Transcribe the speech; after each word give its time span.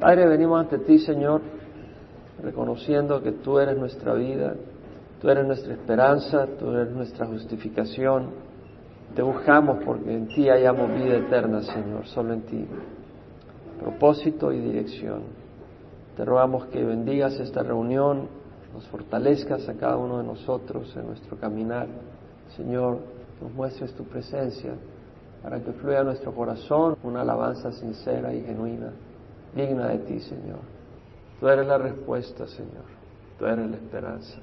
Padre, 0.00 0.26
venimos 0.26 0.60
ante 0.60 0.78
ti, 0.78 0.98
Señor, 1.00 1.40
reconociendo 2.40 3.20
que 3.20 3.32
tú 3.32 3.58
eres 3.58 3.76
nuestra 3.76 4.14
vida, 4.14 4.54
tú 5.20 5.28
eres 5.28 5.44
nuestra 5.44 5.72
esperanza, 5.72 6.46
tú 6.58 6.70
eres 6.70 6.90
nuestra 6.92 7.26
justificación. 7.26 8.30
Te 9.16 9.22
buscamos 9.22 9.82
porque 9.84 10.14
en 10.14 10.28
ti 10.28 10.48
hayamos 10.48 10.94
vida 10.94 11.16
eterna, 11.16 11.62
Señor, 11.62 12.06
solo 12.06 12.34
en 12.34 12.42
ti. 12.42 12.64
Propósito 13.80 14.52
y 14.52 14.60
dirección. 14.60 15.22
Te 16.16 16.24
rogamos 16.24 16.66
que 16.66 16.84
bendigas 16.84 17.34
esta 17.40 17.64
reunión, 17.64 18.28
nos 18.72 18.86
fortalezcas 18.88 19.68
a 19.68 19.74
cada 19.74 19.96
uno 19.96 20.18
de 20.18 20.24
nosotros 20.24 20.94
en 20.96 21.06
nuestro 21.06 21.36
caminar. 21.38 21.88
Señor, 22.56 22.98
nos 23.42 23.52
muestres 23.52 23.92
tu 23.94 24.04
presencia 24.04 24.74
para 25.42 25.60
que 25.60 25.72
fluya 25.72 26.00
a 26.00 26.04
nuestro 26.04 26.32
corazón 26.32 26.96
una 27.02 27.22
alabanza 27.22 27.72
sincera 27.72 28.32
y 28.32 28.42
genuina, 28.42 28.92
digna 29.54 29.88
de 29.88 29.98
ti, 29.98 30.20
Señor. 30.20 30.60
Tú 31.40 31.48
eres 31.48 31.66
la 31.66 31.78
respuesta, 31.78 32.46
Señor. 32.46 32.84
Tú 33.38 33.46
eres 33.46 33.70
la 33.70 33.76
esperanza. 33.76 34.38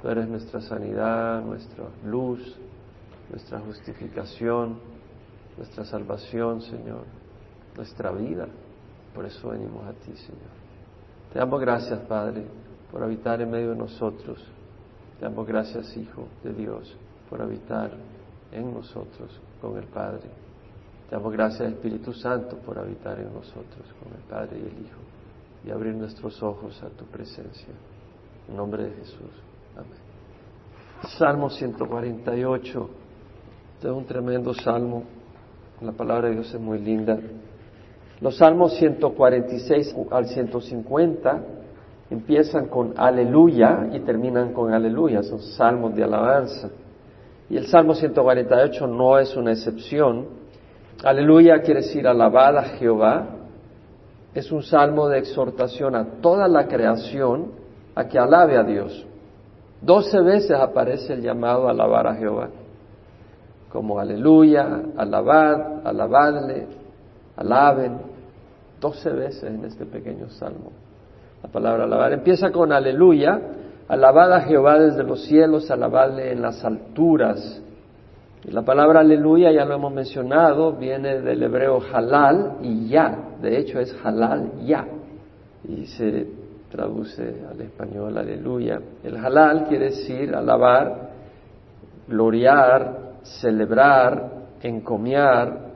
Tú 0.00 0.08
eres 0.08 0.28
nuestra 0.28 0.60
sanidad, 0.60 1.42
nuestra 1.42 1.84
luz, 2.04 2.56
nuestra 3.28 3.60
justificación, 3.60 4.78
nuestra 5.56 5.84
salvación, 5.84 6.62
Señor, 6.62 7.04
nuestra 7.76 8.10
vida. 8.12 8.46
Por 9.14 9.26
eso 9.26 9.48
venimos 9.48 9.84
a 9.86 9.92
ti, 9.92 10.16
Señor. 10.16 10.60
Te 11.32 11.38
damos 11.38 11.60
gracias, 11.60 12.00
Padre, 12.00 12.44
por 12.90 13.02
habitar 13.02 13.40
en 13.40 13.50
medio 13.50 13.70
de 13.70 13.76
nosotros. 13.76 14.42
Te 15.18 15.26
damos 15.26 15.46
gracias, 15.46 15.96
Hijo 15.96 16.28
de 16.42 16.54
Dios, 16.54 16.96
por 17.28 17.42
habitar 17.42 17.90
en 18.52 18.72
nosotros 18.72 19.38
con 19.60 19.76
el 19.76 19.84
Padre. 19.84 20.39
Damos 21.10 21.32
gracias, 21.32 21.72
Espíritu 21.72 22.12
Santo, 22.12 22.56
por 22.58 22.78
habitar 22.78 23.18
en 23.18 23.34
nosotros 23.34 23.84
con 24.02 24.12
el 24.12 24.22
Padre 24.28 24.58
y 24.58 24.62
el 24.62 24.86
Hijo 24.86 25.00
y 25.64 25.70
abrir 25.70 25.94
nuestros 25.94 26.40
ojos 26.42 26.80
a 26.82 26.88
tu 26.90 27.04
presencia. 27.06 27.74
En 28.48 28.56
nombre 28.56 28.84
de 28.84 28.90
Jesús. 28.90 29.30
Amén. 29.76 29.98
Salmo 31.18 31.50
148. 31.50 32.90
Este 33.74 33.88
es 33.88 33.94
un 33.94 34.04
tremendo 34.04 34.54
salmo. 34.54 35.04
La 35.80 35.92
palabra 35.92 36.28
de 36.28 36.34
Dios 36.34 36.54
es 36.54 36.60
muy 36.60 36.78
linda. 36.78 37.18
Los 38.20 38.36
salmos 38.36 38.74
146 38.76 39.96
al 40.10 40.26
150 40.26 41.42
empiezan 42.10 42.68
con 42.68 42.94
aleluya 42.96 43.88
y 43.92 44.00
terminan 44.00 44.52
con 44.52 44.72
aleluya. 44.72 45.22
Son 45.22 45.40
salmos 45.40 45.94
de 45.94 46.04
alabanza. 46.04 46.70
Y 47.48 47.56
el 47.56 47.66
Salmo 47.66 47.94
148 47.94 48.86
no 48.86 49.18
es 49.18 49.34
una 49.36 49.52
excepción. 49.52 50.39
Aleluya 51.02 51.60
quiere 51.62 51.80
decir 51.80 52.06
alabad 52.06 52.58
a 52.58 52.62
Jehová. 52.62 53.26
Es 54.34 54.52
un 54.52 54.62
salmo 54.62 55.08
de 55.08 55.18
exhortación 55.18 55.94
a 55.96 56.04
toda 56.20 56.46
la 56.46 56.66
creación 56.66 57.52
a 57.94 58.06
que 58.06 58.18
alabe 58.18 58.56
a 58.56 58.62
Dios. 58.62 59.06
Doce 59.80 60.20
veces 60.20 60.52
aparece 60.52 61.14
el 61.14 61.22
llamado 61.22 61.68
alabar 61.68 62.06
a 62.06 62.14
Jehová, 62.14 62.50
como 63.72 63.98
aleluya, 63.98 64.82
alabad, 64.96 65.86
alabadle, 65.86 66.66
alaben, 67.36 67.98
doce 68.78 69.10
veces 69.10 69.44
en 69.44 69.64
este 69.64 69.86
pequeño 69.86 70.28
salmo. 70.28 70.70
La 71.42 71.48
palabra 71.48 71.84
alabar 71.84 72.12
empieza 72.12 72.50
con 72.52 72.72
aleluya, 72.72 73.40
Alabad 73.90 74.32
a 74.32 74.40
Jehová 74.42 74.78
desde 74.78 75.02
los 75.02 75.24
cielos, 75.24 75.68
alabadle 75.68 76.30
en 76.30 76.42
las 76.42 76.64
alturas. 76.64 77.60
La 78.44 78.62
palabra 78.62 79.00
aleluya, 79.00 79.52
ya 79.52 79.64
lo 79.64 79.74
hemos 79.74 79.92
mencionado, 79.92 80.72
viene 80.72 81.20
del 81.20 81.42
hebreo 81.42 81.80
halal 81.92 82.56
y 82.62 82.88
ya. 82.88 83.36
De 83.40 83.58
hecho 83.58 83.78
es 83.78 83.94
halal 84.02 84.52
ya. 84.64 84.86
Y 85.68 85.84
se 85.86 86.26
traduce 86.70 87.44
al 87.50 87.60
español 87.60 88.16
aleluya. 88.16 88.80
El 89.04 89.16
halal 89.16 89.66
quiere 89.68 89.86
decir 89.86 90.34
alabar, 90.34 91.10
gloriar, 92.08 92.98
celebrar, 93.22 94.30
encomiar. 94.62 95.70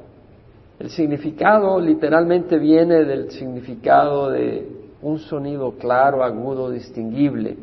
El 0.79 0.91
significado 0.91 1.79
literalmente 1.79 2.59
viene 2.59 3.05
del 3.05 3.31
significado 3.31 4.31
de 4.31 4.67
un 5.03 5.19
sonido 5.19 5.73
claro, 5.73 6.25
agudo, 6.25 6.71
distinguible 6.71 7.57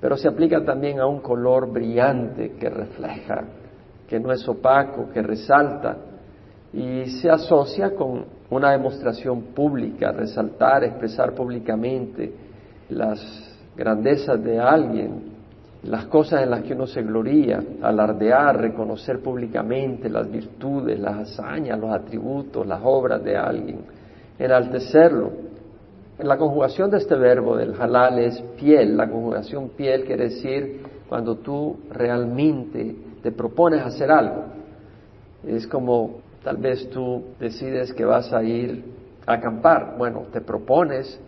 pero 0.00 0.16
se 0.16 0.28
aplica 0.28 0.64
también 0.64 1.00
a 1.00 1.06
un 1.06 1.20
color 1.20 1.70
brillante 1.72 2.52
que 2.60 2.68
refleja, 2.68 3.44
que 4.08 4.20
no 4.20 4.32
es 4.32 4.46
opaco, 4.48 5.08
que 5.12 5.22
resalta 5.22 5.96
y 6.72 7.06
se 7.06 7.30
asocia 7.30 7.94
con 7.94 8.24
una 8.50 8.72
demostración 8.72 9.42
pública, 9.54 10.12
resaltar, 10.12 10.84
expresar 10.84 11.34
públicamente 11.34 12.32
las 12.90 13.20
grandezas 13.76 14.42
de 14.42 14.58
alguien, 14.58 15.36
las 15.84 16.06
cosas 16.06 16.42
en 16.42 16.50
las 16.50 16.62
que 16.62 16.74
uno 16.74 16.86
se 16.86 17.02
gloría, 17.02 17.62
alardear, 17.82 18.60
reconocer 18.60 19.20
públicamente 19.20 20.08
las 20.08 20.30
virtudes, 20.30 20.98
las 20.98 21.30
hazañas, 21.30 21.78
los 21.78 21.90
atributos, 21.92 22.66
las 22.66 22.80
obras 22.82 23.22
de 23.22 23.36
alguien, 23.36 23.80
enaltecerlo. 24.38 25.30
La 26.18 26.38
conjugación 26.38 26.90
de 26.90 26.98
este 26.98 27.14
verbo 27.14 27.56
del 27.56 27.74
halal 27.78 28.18
es 28.18 28.40
piel. 28.58 28.96
La 28.96 29.08
conjugación 29.08 29.70
piel 29.70 30.04
quiere 30.04 30.24
decir 30.24 30.80
cuando 31.08 31.36
tú 31.36 31.76
realmente 31.90 32.96
te 33.22 33.32
propones 33.32 33.82
hacer 33.82 34.10
algo. 34.10 34.44
Es 35.46 35.66
como 35.66 36.20
tal 36.42 36.56
vez 36.56 36.88
tú 36.90 37.24
decides 37.38 37.92
que 37.92 38.04
vas 38.04 38.32
a 38.32 38.42
ir 38.42 38.84
a 39.26 39.34
acampar. 39.34 39.96
Bueno, 39.98 40.26
te 40.32 40.40
propones 40.40 41.20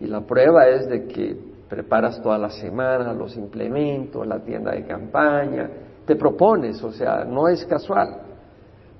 y 0.00 0.06
la 0.06 0.20
prueba 0.22 0.66
es 0.68 0.88
de 0.88 1.06
que 1.06 1.36
preparas 1.68 2.20
toda 2.22 2.38
la 2.38 2.50
semana 2.50 3.12
los 3.12 3.36
implementos, 3.36 4.26
la 4.26 4.40
tienda 4.40 4.72
de 4.72 4.84
campaña. 4.84 5.70
Te 6.04 6.16
propones, 6.16 6.82
o 6.82 6.90
sea, 6.90 7.24
no 7.24 7.48
es 7.48 7.64
casual. 7.64 8.18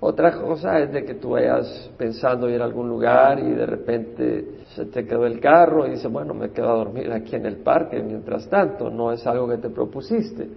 Otra 0.04 0.32
cosa 0.32 0.80
es 0.80 0.92
de 0.92 1.04
que 1.04 1.14
tú 1.14 1.30
vayas 1.30 1.90
pensando 1.96 2.50
ir 2.50 2.60
a 2.60 2.64
algún 2.64 2.88
lugar 2.88 3.38
y 3.38 3.50
de 3.52 3.66
repente 3.66 4.64
se 4.74 4.86
te 4.86 5.06
quedó 5.06 5.26
el 5.26 5.38
carro 5.38 5.86
y 5.86 5.90
dices, 5.90 6.10
bueno, 6.10 6.34
me 6.34 6.50
quedo 6.50 6.70
a 6.70 6.74
dormir 6.74 7.12
aquí 7.12 7.36
en 7.36 7.46
el 7.46 7.58
parque 7.58 8.02
mientras 8.02 8.48
tanto, 8.48 8.90
no 8.90 9.12
es 9.12 9.24
algo 9.28 9.48
que 9.48 9.58
te 9.58 9.70
propusiste. 9.70 10.48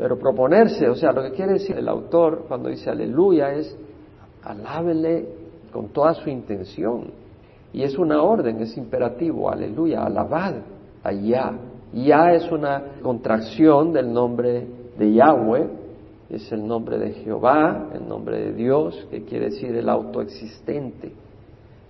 Pero 0.00 0.18
proponerse, 0.18 0.88
o 0.88 0.94
sea, 0.94 1.12
lo 1.12 1.22
que 1.22 1.32
quiere 1.32 1.52
decir 1.52 1.76
el 1.76 1.86
autor 1.86 2.46
cuando 2.48 2.70
dice 2.70 2.88
aleluya 2.88 3.52
es 3.52 3.76
alábele 4.42 5.28
con 5.70 5.90
toda 5.90 6.14
su 6.14 6.30
intención. 6.30 7.10
Y 7.74 7.82
es 7.82 7.98
una 7.98 8.22
orden, 8.22 8.62
es 8.62 8.74
imperativo, 8.78 9.50
aleluya, 9.50 10.04
alabad 10.04 10.54
allá. 11.02 11.52
Ya 11.92 12.32
es 12.32 12.50
una 12.50 12.82
contracción 13.02 13.92
del 13.92 14.10
nombre 14.10 14.66
de 14.96 15.12
Yahweh, 15.12 15.68
es 16.30 16.50
el 16.50 16.66
nombre 16.66 16.98
de 16.98 17.12
Jehová, 17.12 17.90
el 17.92 18.08
nombre 18.08 18.38
de 18.38 18.52
Dios, 18.54 19.06
que 19.10 19.24
quiere 19.24 19.50
decir 19.50 19.76
el 19.76 19.90
autoexistente, 19.90 21.12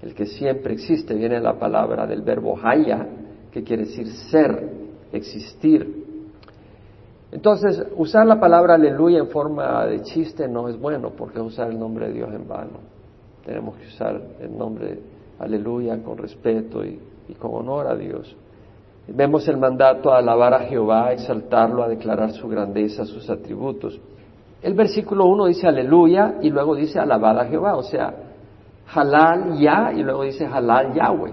el 0.02 0.14
que 0.16 0.26
siempre 0.26 0.72
existe. 0.72 1.14
Viene 1.14 1.38
la 1.38 1.56
palabra 1.60 2.08
del 2.08 2.22
verbo 2.22 2.58
haya, 2.60 3.06
que 3.52 3.62
quiere 3.62 3.84
decir 3.84 4.08
ser, 4.32 4.68
existir. 5.12 6.09
Entonces, 7.32 7.86
usar 7.96 8.26
la 8.26 8.40
palabra 8.40 8.74
aleluya 8.74 9.18
en 9.18 9.28
forma 9.28 9.86
de 9.86 10.02
chiste 10.02 10.48
no 10.48 10.68
es 10.68 10.78
bueno, 10.78 11.10
porque 11.16 11.40
usar 11.40 11.70
el 11.70 11.78
nombre 11.78 12.08
de 12.08 12.14
Dios 12.14 12.30
en 12.34 12.48
vano. 12.48 12.80
Tenemos 13.44 13.76
que 13.76 13.86
usar 13.86 14.20
el 14.40 14.56
nombre 14.56 14.98
aleluya 15.38 16.02
con 16.02 16.18
respeto 16.18 16.84
y, 16.84 16.98
con 17.38 17.54
honor 17.54 17.86
a 17.86 17.94
Dios. 17.94 18.36
Vemos 19.06 19.46
el 19.48 19.56
mandato 19.56 20.12
a 20.12 20.18
alabar 20.18 20.54
a 20.54 20.60
Jehová, 20.60 21.06
a 21.06 21.12
exaltarlo, 21.12 21.84
a 21.84 21.88
declarar 21.88 22.32
su 22.32 22.48
grandeza, 22.48 23.04
sus 23.04 23.30
atributos. 23.30 24.00
El 24.62 24.74
versículo 24.74 25.26
1 25.26 25.46
dice 25.46 25.68
aleluya 25.68 26.36
y 26.42 26.50
luego 26.50 26.74
dice 26.74 26.98
alabada 26.98 27.42
a 27.42 27.46
Jehová, 27.46 27.76
o 27.76 27.82
sea, 27.82 28.12
halal 28.92 29.58
ya 29.58 29.92
y 29.92 30.02
luego 30.02 30.24
dice 30.24 30.44
halal 30.44 30.92
Yahweh. 30.92 31.32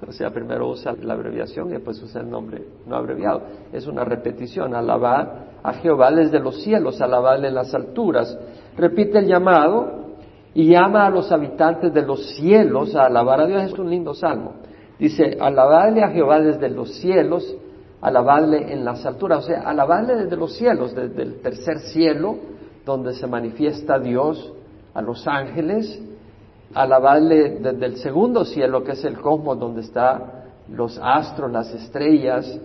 O 0.08 0.12
sea, 0.12 0.30
primero 0.30 0.68
usa 0.68 0.94
la 1.02 1.14
abreviación 1.14 1.68
y 1.68 1.72
después 1.72 2.02
usa 2.02 2.20
el 2.20 2.30
nombre 2.30 2.64
no 2.86 2.96
abreviado. 2.96 3.42
Es 3.72 3.86
una 3.86 4.04
repetición, 4.04 4.74
alabad 4.74 5.28
a 5.62 5.72
Jehová 5.74 6.10
desde 6.10 6.38
los 6.38 6.62
cielos, 6.62 7.00
alabadle 7.00 7.48
en 7.48 7.54
las 7.54 7.74
alturas. 7.74 8.38
Repite 8.76 9.18
el 9.18 9.26
llamado 9.26 10.06
y 10.54 10.68
llama 10.68 11.06
a 11.06 11.10
los 11.10 11.32
habitantes 11.32 11.92
de 11.92 12.02
los 12.02 12.36
cielos 12.36 12.94
a 12.94 13.06
alabar 13.06 13.40
a 13.40 13.46
Dios. 13.46 13.62
Es 13.62 13.78
un 13.78 13.90
lindo 13.90 14.14
salmo. 14.14 14.54
Dice, 14.98 15.36
alabadle 15.40 16.02
a 16.02 16.08
Jehová 16.08 16.40
desde 16.40 16.70
los 16.70 16.94
cielos, 16.94 17.56
alabadle 18.00 18.72
en 18.72 18.84
las 18.84 19.04
alturas. 19.04 19.44
O 19.44 19.46
sea, 19.46 19.60
alabadle 19.60 20.16
desde 20.16 20.36
los 20.36 20.54
cielos, 20.54 20.94
desde 20.94 21.22
el 21.22 21.40
tercer 21.40 21.80
cielo, 21.80 22.36
donde 22.84 23.12
se 23.14 23.26
manifiesta 23.26 23.98
Dios 23.98 24.52
a 24.94 25.02
los 25.02 25.26
ángeles, 25.26 26.00
alabarle 26.74 27.58
desde 27.60 27.86
el 27.86 27.96
segundo 27.96 28.44
cielo, 28.44 28.84
que 28.84 28.92
es 28.92 29.04
el 29.04 29.18
cosmos, 29.18 29.58
donde 29.58 29.82
están 29.82 30.22
los 30.68 30.98
astros, 31.02 31.50
las 31.50 31.72
estrellas, 31.72 32.58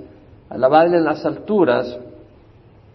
alabarle 0.49 0.97
en 0.97 1.05
las 1.05 1.25
alturas. 1.25 1.97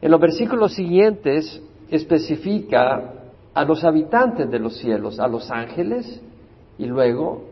En 0.03 0.11
los 0.11 0.21
versículos 0.21 0.75
siguientes 0.75 1.63
especifica 1.91 3.13
a 3.55 3.65
los 3.65 3.85
habitantes 3.85 4.51
de 4.51 4.59
los 4.59 4.77
cielos, 4.77 5.19
a 5.19 5.29
los 5.29 5.51
ángeles 5.51 6.21
y 6.79 6.87
luego 6.87 7.45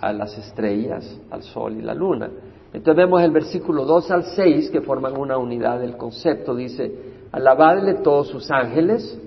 a 0.00 0.12
las 0.12 0.36
estrellas, 0.36 1.20
al 1.30 1.42
sol 1.42 1.76
y 1.76 1.82
la 1.82 1.94
luna. 1.94 2.28
Entonces 2.72 2.96
vemos 2.96 3.22
el 3.22 3.30
versículo 3.30 3.84
2 3.84 4.10
al 4.10 4.24
6 4.24 4.70
que 4.70 4.80
forman 4.80 5.16
una 5.16 5.36
unidad 5.36 5.78
del 5.78 5.96
concepto. 5.96 6.54
Dice, 6.54 6.90
alabadle 7.30 7.94
todos 8.02 8.28
sus 8.28 8.50
ángeles, 8.50 9.20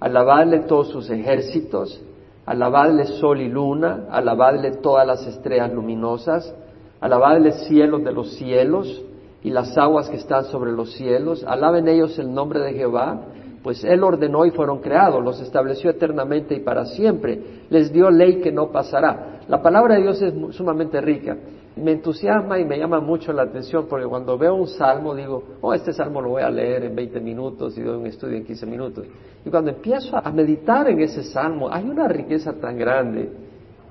alabadle 0.00 0.60
todos 0.60 0.88
sus 0.88 1.08
ejércitos, 1.08 2.00
alabadle 2.48 3.04
sol 3.04 3.42
y 3.42 3.48
luna, 3.48 4.06
alabadle 4.10 4.70
todas 4.78 5.06
las 5.06 5.26
estrellas 5.26 5.70
luminosas, 5.70 6.54
alabadle 6.98 7.52
cielos 7.52 8.02
de 8.02 8.10
los 8.10 8.36
cielos 8.36 9.04
y 9.42 9.50
las 9.50 9.76
aguas 9.76 10.08
que 10.08 10.16
están 10.16 10.44
sobre 10.44 10.72
los 10.72 10.94
cielos, 10.94 11.44
alaben 11.46 11.86
ellos 11.88 12.18
el 12.18 12.32
nombre 12.32 12.60
de 12.60 12.72
Jehová, 12.72 13.20
pues 13.62 13.84
Él 13.84 14.02
ordenó 14.02 14.46
y 14.46 14.50
fueron 14.50 14.78
creados, 14.78 15.22
los 15.22 15.42
estableció 15.42 15.90
eternamente 15.90 16.54
y 16.54 16.60
para 16.60 16.86
siempre, 16.86 17.66
les 17.68 17.92
dio 17.92 18.10
ley 18.10 18.40
que 18.40 18.50
no 18.50 18.72
pasará. 18.72 19.40
La 19.46 19.60
palabra 19.60 19.96
de 19.96 20.02
Dios 20.04 20.22
es 20.22 20.32
sumamente 20.56 21.02
rica. 21.02 21.36
Me 21.78 21.92
entusiasma 21.92 22.58
y 22.58 22.64
me 22.64 22.78
llama 22.78 23.00
mucho 23.00 23.32
la 23.32 23.42
atención 23.42 23.86
porque 23.88 24.06
cuando 24.06 24.36
veo 24.36 24.54
un 24.54 24.66
salmo 24.66 25.14
digo, 25.14 25.42
oh, 25.60 25.72
este 25.72 25.92
salmo 25.92 26.20
lo 26.20 26.30
voy 26.30 26.42
a 26.42 26.50
leer 26.50 26.84
en 26.84 26.96
20 26.96 27.20
minutos 27.20 27.76
y 27.78 27.82
doy 27.82 27.96
un 27.96 28.06
estudio 28.06 28.36
en 28.36 28.44
15 28.44 28.66
minutos. 28.66 29.06
Y 29.44 29.50
cuando 29.50 29.70
empiezo 29.70 30.16
a 30.16 30.30
meditar 30.32 30.88
en 30.88 31.00
ese 31.00 31.22
salmo, 31.22 31.68
hay 31.70 31.88
una 31.88 32.08
riqueza 32.08 32.52
tan 32.54 32.76
grande 32.76 33.30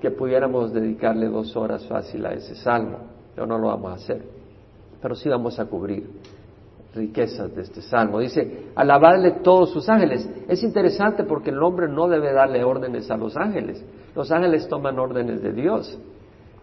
que 0.01 0.11
pudiéramos 0.11 0.73
dedicarle 0.73 1.27
dos 1.27 1.55
horas 1.55 1.85
fácil 1.87 2.25
a 2.25 2.33
ese 2.33 2.55
salmo, 2.55 2.99
pero 3.33 3.47
no 3.47 3.57
lo 3.57 3.67
vamos 3.67 3.91
a 3.91 3.95
hacer. 3.95 4.21
Pero 5.01 5.15
sí 5.15 5.29
vamos 5.29 5.59
a 5.59 5.65
cubrir 5.65 6.07
riquezas 6.93 7.55
de 7.55 7.61
este 7.61 7.81
salmo. 7.81 8.19
Dice, 8.19 8.71
alabadle 8.75 9.31
todos 9.43 9.71
sus 9.71 9.87
ángeles. 9.87 10.29
Es 10.47 10.63
interesante 10.63 11.23
porque 11.23 11.51
el 11.51 11.61
hombre 11.61 11.87
no 11.87 12.07
debe 12.07 12.33
darle 12.33 12.63
órdenes 12.63 13.09
a 13.09 13.17
los 13.17 13.37
ángeles. 13.37 13.83
Los 14.15 14.31
ángeles 14.31 14.67
toman 14.67 14.99
órdenes 14.99 15.41
de 15.41 15.53
Dios. 15.53 15.97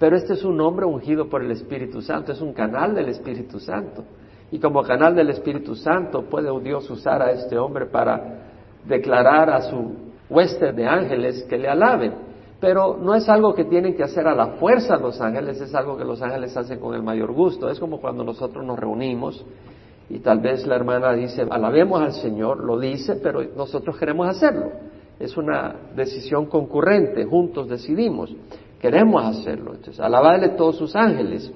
Pero 0.04 0.16
este 0.16 0.34
es 0.34 0.44
un 0.44 0.60
hombre 0.60 0.84
ungido 0.84 1.30
por 1.30 1.42
el 1.42 1.50
Espíritu 1.50 2.02
Santo, 2.02 2.32
es 2.32 2.42
un 2.42 2.52
canal 2.52 2.94
del 2.94 3.08
Espíritu 3.08 3.58
Santo. 3.58 4.04
Y 4.50 4.58
como 4.58 4.82
canal 4.82 5.14
del 5.14 5.30
Espíritu 5.30 5.74
Santo 5.74 6.26
puede 6.28 6.50
Dios 6.60 6.90
usar 6.90 7.22
a 7.22 7.30
este 7.30 7.56
hombre 7.56 7.86
para 7.86 8.50
declarar 8.84 9.48
a 9.48 9.62
su 9.62 9.94
hueste 10.28 10.74
de 10.74 10.86
ángeles 10.86 11.44
que 11.44 11.56
le 11.56 11.68
alaben. 11.68 12.12
Pero 12.60 12.98
no 12.98 13.14
es 13.14 13.26
algo 13.30 13.54
que 13.54 13.64
tienen 13.64 13.96
que 13.96 14.02
hacer 14.02 14.28
a 14.28 14.34
la 14.34 14.58
fuerza 14.58 14.98
los 14.98 15.18
ángeles, 15.22 15.58
es 15.62 15.74
algo 15.74 15.96
que 15.96 16.04
los 16.04 16.20
ángeles 16.20 16.54
hacen 16.54 16.80
con 16.80 16.94
el 16.94 17.02
mayor 17.02 17.32
gusto. 17.32 17.70
Es 17.70 17.80
como 17.80 17.98
cuando 17.98 18.24
nosotros 18.24 18.62
nos 18.62 18.78
reunimos 18.78 19.42
y 20.10 20.18
tal 20.18 20.40
vez 20.40 20.66
la 20.66 20.76
hermana 20.76 21.14
dice, 21.14 21.46
alabemos 21.48 22.02
al 22.02 22.12
Señor, 22.12 22.62
lo 22.62 22.78
dice, 22.78 23.16
pero 23.22 23.42
nosotros 23.56 23.96
queremos 23.96 24.28
hacerlo. 24.28 24.70
Es 25.18 25.34
una 25.38 25.74
decisión 25.96 26.44
concurrente, 26.44 27.24
juntos 27.24 27.70
decidimos, 27.70 28.34
queremos 28.84 29.24
hacerlo. 29.24 29.72
Entonces, 29.72 29.98
alabadle 29.98 30.50
todos 30.50 30.76
sus 30.76 30.94
ángeles. 30.94 31.50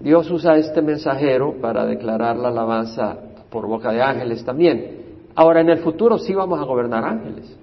Dios 0.00 0.28
usa 0.32 0.56
este 0.56 0.82
mensajero 0.82 1.54
para 1.60 1.86
declarar 1.86 2.36
la 2.36 2.48
alabanza 2.48 3.16
por 3.48 3.68
boca 3.68 3.92
de 3.92 4.02
ángeles 4.02 4.44
también. 4.44 5.28
Ahora, 5.36 5.60
en 5.60 5.68
el 5.68 5.78
futuro 5.78 6.18
sí 6.18 6.34
vamos 6.34 6.58
a 6.58 6.64
gobernar 6.64 7.04
ángeles. 7.04 7.56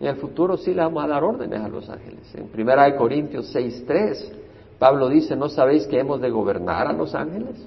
En 0.00 0.06
el 0.06 0.16
futuro 0.16 0.56
sí 0.56 0.72
le 0.72 0.80
vamos 0.80 1.04
a 1.04 1.08
dar 1.08 1.22
órdenes 1.22 1.60
a 1.60 1.68
los 1.68 1.90
ángeles. 1.90 2.34
En 2.34 2.48
1 2.58 2.96
Corintios 2.96 3.54
6.3, 3.54 4.32
Pablo 4.78 5.10
dice, 5.10 5.36
¿no 5.36 5.50
sabéis 5.50 5.86
que 5.86 6.00
hemos 6.00 6.18
de 6.22 6.30
gobernar 6.30 6.86
a 6.86 6.94
los 6.94 7.14
ángeles? 7.14 7.62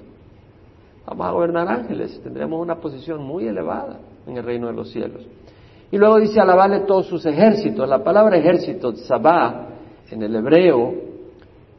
Vamos 1.06 1.26
a 1.28 1.30
gobernar 1.30 1.68
ángeles, 1.68 2.20
tendremos 2.24 2.60
una 2.60 2.74
posición 2.80 3.22
muy 3.22 3.46
elevada 3.46 4.00
en 4.26 4.36
el 4.36 4.42
reino 4.42 4.66
de 4.66 4.72
los 4.72 4.90
cielos. 4.90 5.24
Y 5.92 5.96
luego 5.96 6.18
dice 6.18 6.40
alabarle 6.40 6.80
todos 6.80 7.06
sus 7.06 7.24
ejércitos. 7.24 7.88
La 7.88 8.02
palabra 8.02 8.36
ejército, 8.36 8.96
sabá, 8.96 9.75
en 10.10 10.22
el 10.22 10.34
hebreo, 10.34 10.94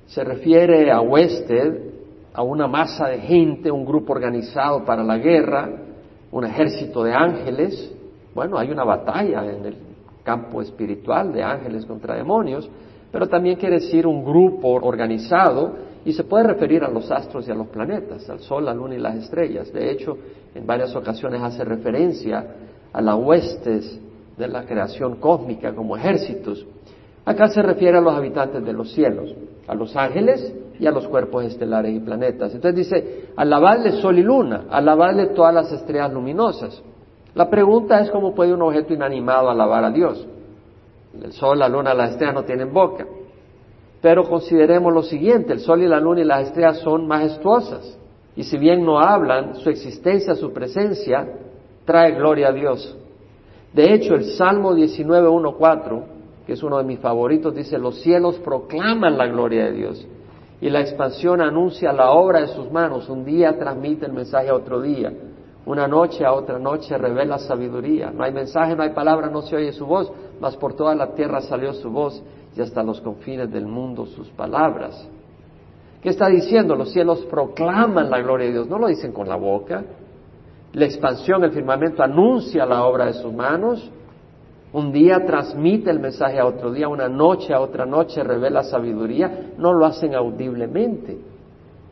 se 0.08 0.24
refiere 0.24 0.92
a 0.92 1.02
huested, 1.02 1.88
a 2.34 2.44
una 2.44 2.68
masa 2.68 3.08
de 3.08 3.20
gente, 3.20 3.72
un 3.72 3.86
grupo 3.86 4.14
organizado 4.14 4.86
para 4.86 5.04
la 5.04 5.18
guerra, 5.18 5.70
un 6.32 6.46
ejército 6.46 7.04
de 7.04 7.14
ángeles. 7.14 7.94
Bueno, 8.34 8.58
hay 8.58 8.70
una 8.70 8.84
batalla 8.84 9.46
en 9.46 9.66
el 9.66 9.78
campo 10.24 10.62
espiritual 10.62 11.34
de 11.34 11.44
ángeles 11.44 11.86
contra 11.86 12.16
demonios, 12.16 12.70
pero 13.12 13.28
también 13.28 13.58
quiere 13.58 13.76
decir 13.76 14.06
un 14.06 14.24
grupo 14.24 14.70
organizado 14.70 15.76
y 16.06 16.14
se 16.14 16.24
puede 16.24 16.46
referir 16.46 16.84
a 16.84 16.90
los 16.90 17.10
astros 17.10 17.48
y 17.48 17.52
a 17.52 17.56
los 17.56 17.68
planetas, 17.68 18.30
al 18.30 18.40
Sol, 18.40 18.66
la 18.66 18.74
Luna 18.74 18.96
y 18.96 19.00
las 19.00 19.16
estrellas. 19.16 19.72
De 19.74 19.92
hecho, 19.92 20.18
en 20.54 20.66
varias 20.66 20.96
ocasiones 20.96 21.42
hace 21.42 21.64
referencia 21.66 22.46
a 22.94 23.02
las 23.02 23.16
huestes 23.16 24.00
de 24.38 24.48
la 24.48 24.64
creación 24.64 25.16
cósmica 25.16 25.74
como 25.74 25.98
ejércitos. 25.98 26.66
Acá 27.28 27.50
se 27.50 27.62
refiere 27.62 27.98
a 27.98 28.02
los 28.02 28.16
habitantes 28.16 28.64
de 28.64 28.72
los 28.72 28.94
cielos, 28.94 29.36
a 29.68 29.76
los 29.76 29.94
ángeles 29.98 30.56
y 30.80 30.88
a 30.88 30.92
los 30.92 31.10
cuerpos 31.10 31.44
estelares 31.44 31.94
y 31.94 32.00
planetas. 32.00 32.56
Entonces 32.56 32.88
dice, 32.88 33.26
alabadle 33.36 33.92
sol 34.02 34.18
y 34.18 34.24
luna, 34.24 34.68
alabadle 34.70 35.28
todas 35.36 35.54
las 35.54 35.70
estrellas 35.74 36.14
luminosas. 36.14 36.82
La 37.36 37.50
pregunta 37.50 38.00
es 38.00 38.10
cómo 38.12 38.34
puede 38.34 38.54
un 38.54 38.62
objeto 38.62 38.94
inanimado 38.94 39.50
alabar 39.50 39.84
a 39.84 39.92
Dios. 39.92 40.26
El 41.22 41.34
sol, 41.34 41.60
la 41.60 41.68
luna, 41.68 41.94
las 41.94 42.12
estrellas 42.12 42.34
no 42.34 42.44
tienen 42.46 42.72
boca. 42.72 43.06
Pero 44.02 44.24
consideremos 44.24 44.94
lo 44.94 45.04
siguiente, 45.04 45.52
el 45.52 45.60
sol 45.60 45.84
y 45.84 45.88
la 45.88 46.00
luna 46.00 46.22
y 46.22 46.24
las 46.24 46.48
estrellas 46.48 46.78
son 46.78 47.08
majestuosas. 47.08 48.00
Y 48.38 48.44
si 48.44 48.58
bien 48.58 48.86
no 48.86 49.02
hablan, 49.02 49.56
su 49.56 49.70
existencia, 49.70 50.34
su 50.34 50.54
presencia, 50.54 51.28
trae 51.84 52.14
gloria 52.14 52.48
a 52.48 52.54
Dios. 52.54 52.98
De 53.74 53.94
hecho, 53.94 54.16
el 54.16 54.24
Salmo 54.24 54.74
19.1.4, 54.74 56.17
que 56.48 56.54
es 56.54 56.64
uno 56.64 56.78
de 56.78 56.86
mis 56.86 57.00
favoritos, 57.00 57.54
dice, 57.54 57.78
los 57.78 58.02
cielos 58.02 58.38
proclaman 58.38 59.18
la 59.18 59.28
gloria 59.28 59.66
de 59.66 59.74
Dios 59.74 60.08
y 60.62 60.70
la 60.70 60.80
expansión 60.80 61.42
anuncia 61.42 61.92
la 61.92 62.12
obra 62.12 62.40
de 62.40 62.48
sus 62.48 62.72
manos. 62.72 63.10
Un 63.10 63.26
día 63.26 63.60
transmite 63.60 64.06
el 64.06 64.14
mensaje 64.14 64.50
a 64.50 64.56
otro 64.56 64.82
día. 64.82 65.12
Una 65.66 65.90
noche 65.90 66.26
a 66.26 66.32
otra 66.32 66.58
noche 66.58 66.98
revela 66.98 67.38
sabiduría. 67.38 68.12
No 68.12 68.24
hay 68.24 68.32
mensaje, 68.32 68.78
no 68.78 68.84
hay 68.84 68.92
palabra, 68.92 69.30
no 69.30 69.42
se 69.42 69.58
oye 69.58 69.74
su 69.74 69.86
voz, 69.86 70.10
mas 70.40 70.56
por 70.56 70.74
toda 70.74 70.96
la 70.96 71.14
tierra 71.14 71.42
salió 71.42 71.74
su 71.74 71.92
voz 71.92 72.24
y 72.56 72.62
hasta 72.62 72.82
los 72.82 73.02
confines 73.02 73.52
del 73.52 73.66
mundo 73.66 74.06
sus 74.06 74.30
palabras. 74.30 75.08
¿Qué 76.02 76.10
está 76.10 76.30
diciendo? 76.30 76.76
Los 76.76 76.94
cielos 76.94 77.26
proclaman 77.30 78.10
la 78.10 78.22
gloria 78.22 78.48
de 78.48 78.54
Dios, 78.54 78.70
no 78.70 78.80
lo 78.80 78.88
dicen 78.88 79.12
con 79.12 79.28
la 79.28 79.36
boca. 79.36 79.84
La 80.72 80.86
expansión, 80.86 81.44
el 81.44 81.52
firmamento 81.52 82.02
anuncia 82.02 82.66
la 82.66 82.86
obra 82.86 83.08
de 83.08 83.14
sus 83.14 83.34
manos. 83.34 83.92
Un 84.74 84.92
día 84.92 85.26
transmite 85.26 85.90
el 85.90 86.00
mensaje 86.00 86.40
a 86.40 86.46
otro 86.46 86.72
día, 86.72 86.88
una 86.88 87.08
noche 87.08 87.54
a 87.54 87.62
otra 87.62 87.86
noche 87.86 88.24
revela 88.24 88.64
sabiduría. 88.64 89.54
No 89.58 89.74
lo 89.74 89.86
hacen 89.86 90.14
audiblemente, 90.14 91.18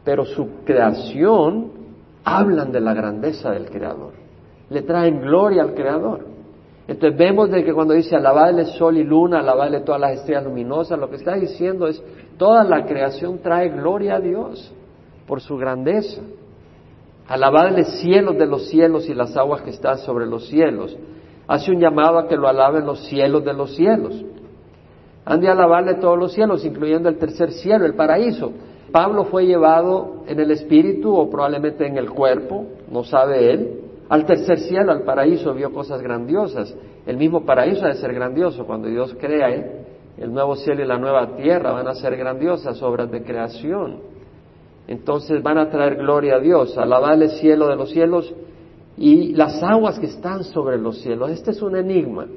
pero 0.03 0.25
su 0.25 0.63
creación 0.65 1.71
hablan 2.23 2.71
de 2.71 2.81
la 2.81 2.93
grandeza 2.93 3.51
del 3.51 3.69
Creador. 3.69 4.13
Le 4.69 4.81
traen 4.81 5.21
gloria 5.21 5.61
al 5.63 5.73
Creador. 5.73 6.35
Entonces 6.87 7.17
vemos 7.17 7.49
de 7.49 7.63
que 7.63 7.73
cuando 7.73 7.93
dice 7.93 8.15
alabadle 8.15 8.65
sol 8.65 8.97
y 8.97 9.03
luna, 9.03 9.39
alabadle 9.39 9.79
todas 9.81 10.01
las 10.01 10.17
estrellas 10.17 10.43
luminosas, 10.43 10.99
lo 10.99 11.09
que 11.09 11.15
está 11.15 11.33
diciendo 11.35 11.87
es 11.87 12.01
toda 12.37 12.63
la 12.63 12.85
creación 12.85 13.39
trae 13.39 13.69
gloria 13.69 14.15
a 14.15 14.19
Dios 14.19 14.71
por 15.27 15.41
su 15.41 15.57
grandeza. 15.57 16.21
Alabadle 17.27 17.85
cielos 17.85 18.37
de 18.37 18.45
los 18.45 18.67
cielos 18.67 19.09
y 19.09 19.15
las 19.15 19.35
aguas 19.35 19.63
que 19.63 19.71
están 19.71 19.97
sobre 19.99 20.27
los 20.27 20.47
cielos. 20.47 20.95
Hace 21.47 21.71
un 21.71 21.79
llamado 21.79 22.17
a 22.19 22.27
que 22.27 22.37
lo 22.37 22.47
alaben 22.47 22.85
los 22.85 23.05
cielos 23.07 23.43
de 23.43 23.53
los 23.53 23.75
cielos. 23.75 24.23
Han 25.25 25.41
de 25.41 25.49
alabarle 25.49 25.95
todos 25.95 26.17
los 26.17 26.33
cielos, 26.33 26.65
incluyendo 26.65 27.09
el 27.09 27.17
tercer 27.17 27.51
cielo, 27.51 27.85
el 27.85 27.95
paraíso. 27.95 28.51
Pablo 28.91 29.25
fue 29.25 29.45
llevado 29.45 30.23
en 30.27 30.39
el 30.39 30.51
espíritu 30.51 31.15
o 31.15 31.29
probablemente 31.29 31.85
en 31.85 31.97
el 31.97 32.09
cuerpo, 32.11 32.65
no 32.89 33.03
sabe 33.03 33.51
él, 33.51 33.81
al 34.07 34.25
tercer 34.25 34.59
cielo, 34.59 34.91
al 34.91 35.01
paraíso, 35.01 35.53
vio 35.53 35.73
cosas 35.73 36.01
grandiosas. 36.01 36.75
El 37.05 37.17
mismo 37.17 37.43
paraíso 37.43 37.85
ha 37.85 37.89
de 37.89 37.95
ser 37.95 38.13
grandioso. 38.13 38.65
Cuando 38.65 38.87
Dios 38.87 39.15
crea 39.19 39.49
el 40.17 40.31
nuevo 40.31 40.55
cielo 40.55 40.83
y 40.83 40.87
la 40.87 40.97
nueva 40.97 41.35
tierra, 41.35 41.71
van 41.71 41.87
a 41.87 41.95
ser 41.95 42.15
grandiosas 42.15 42.81
obras 42.83 43.09
de 43.09 43.23
creación. 43.23 43.99
Entonces 44.87 45.41
van 45.41 45.57
a 45.57 45.69
traer 45.69 45.95
gloria 45.95 46.35
a 46.35 46.39
Dios, 46.39 46.77
alabarle 46.77 47.29
cielo 47.29 47.67
de 47.67 47.75
los 47.75 47.89
cielos 47.89 48.31
y 48.97 49.33
las 49.33 49.61
aguas 49.61 49.99
que 49.99 50.05
están 50.05 50.43
sobre 50.43 50.77
los 50.77 51.01
cielos. 51.01 51.31
Este 51.31 51.51
es 51.51 51.61
un 51.61 51.75
enigma. 51.75 52.27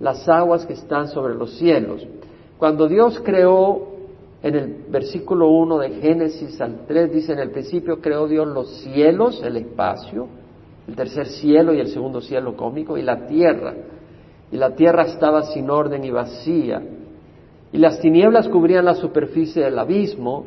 Las 0.00 0.28
aguas 0.28 0.66
que 0.66 0.74
están 0.74 1.08
sobre 1.08 1.34
los 1.34 1.56
cielos. 1.56 2.06
Cuando 2.58 2.88
Dios 2.88 3.20
creó 3.24 3.92
en 4.42 4.54
el 4.56 4.84
versículo 4.88 5.48
1 5.48 5.78
de 5.78 5.90
Génesis 6.00 6.60
al 6.60 6.84
3 6.86 7.12
dice, 7.12 7.32
en 7.32 7.38
el 7.38 7.50
principio 7.50 8.00
creó 8.00 8.26
Dios 8.26 8.46
los 8.48 8.68
cielos, 8.82 9.40
el 9.42 9.56
espacio, 9.56 10.26
el 10.88 10.96
tercer 10.96 11.28
cielo 11.28 11.72
y 11.72 11.80
el 11.80 11.88
segundo 11.88 12.20
cielo 12.20 12.56
cómico 12.56 12.98
y 12.98 13.02
la 13.02 13.26
tierra. 13.26 13.74
Y 14.50 14.56
la 14.56 14.74
tierra 14.74 15.04
estaba 15.04 15.44
sin 15.44 15.70
orden 15.70 16.04
y 16.04 16.10
vacía. 16.10 16.82
Y 17.72 17.78
las 17.78 18.00
tinieblas 18.00 18.48
cubrían 18.48 18.84
la 18.84 18.94
superficie 18.94 19.64
del 19.64 19.78
abismo, 19.78 20.44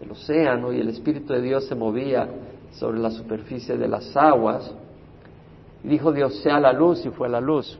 el 0.00 0.12
océano, 0.12 0.72
y 0.72 0.78
el 0.78 0.88
Espíritu 0.88 1.32
de 1.32 1.40
Dios 1.40 1.64
se 1.66 1.74
movía 1.74 2.28
sobre 2.72 2.98
la 2.98 3.10
superficie 3.10 3.76
de 3.76 3.88
las 3.88 4.16
aguas. 4.16 4.72
Y 5.84 5.88
dijo 5.88 6.12
Dios, 6.12 6.40
sea 6.42 6.60
la 6.60 6.72
luz, 6.72 7.04
y 7.04 7.10
fue 7.10 7.28
la 7.28 7.40
luz. 7.40 7.78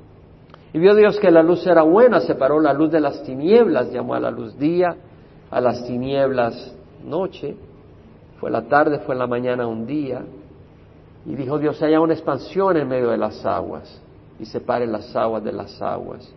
Y 0.72 0.78
vio 0.78 0.94
Dios 0.94 1.18
que 1.20 1.30
la 1.30 1.42
luz 1.42 1.66
era 1.66 1.82
buena, 1.82 2.20
separó 2.20 2.60
la 2.60 2.72
luz 2.72 2.90
de 2.90 3.00
las 3.00 3.22
tinieblas, 3.22 3.92
llamó 3.92 4.14
a 4.14 4.20
la 4.20 4.30
luz 4.30 4.58
día, 4.58 4.96
a 5.50 5.60
las 5.60 5.84
tinieblas 5.84 6.74
noche, 7.04 7.56
fue 8.40 8.50
la 8.50 8.62
tarde, 8.62 9.00
fue 9.00 9.14
la 9.14 9.26
mañana 9.26 9.66
un 9.66 9.86
día, 9.86 10.22
y 11.26 11.34
dijo 11.34 11.58
Dios, 11.58 11.80
haya 11.82 12.00
una 12.00 12.14
expansión 12.14 12.76
en 12.76 12.88
medio 12.88 13.10
de 13.10 13.18
las 13.18 13.44
aguas, 13.44 14.00
y 14.40 14.46
separe 14.46 14.86
las 14.86 15.14
aguas 15.14 15.44
de 15.44 15.52
las 15.52 15.80
aguas. 15.82 16.32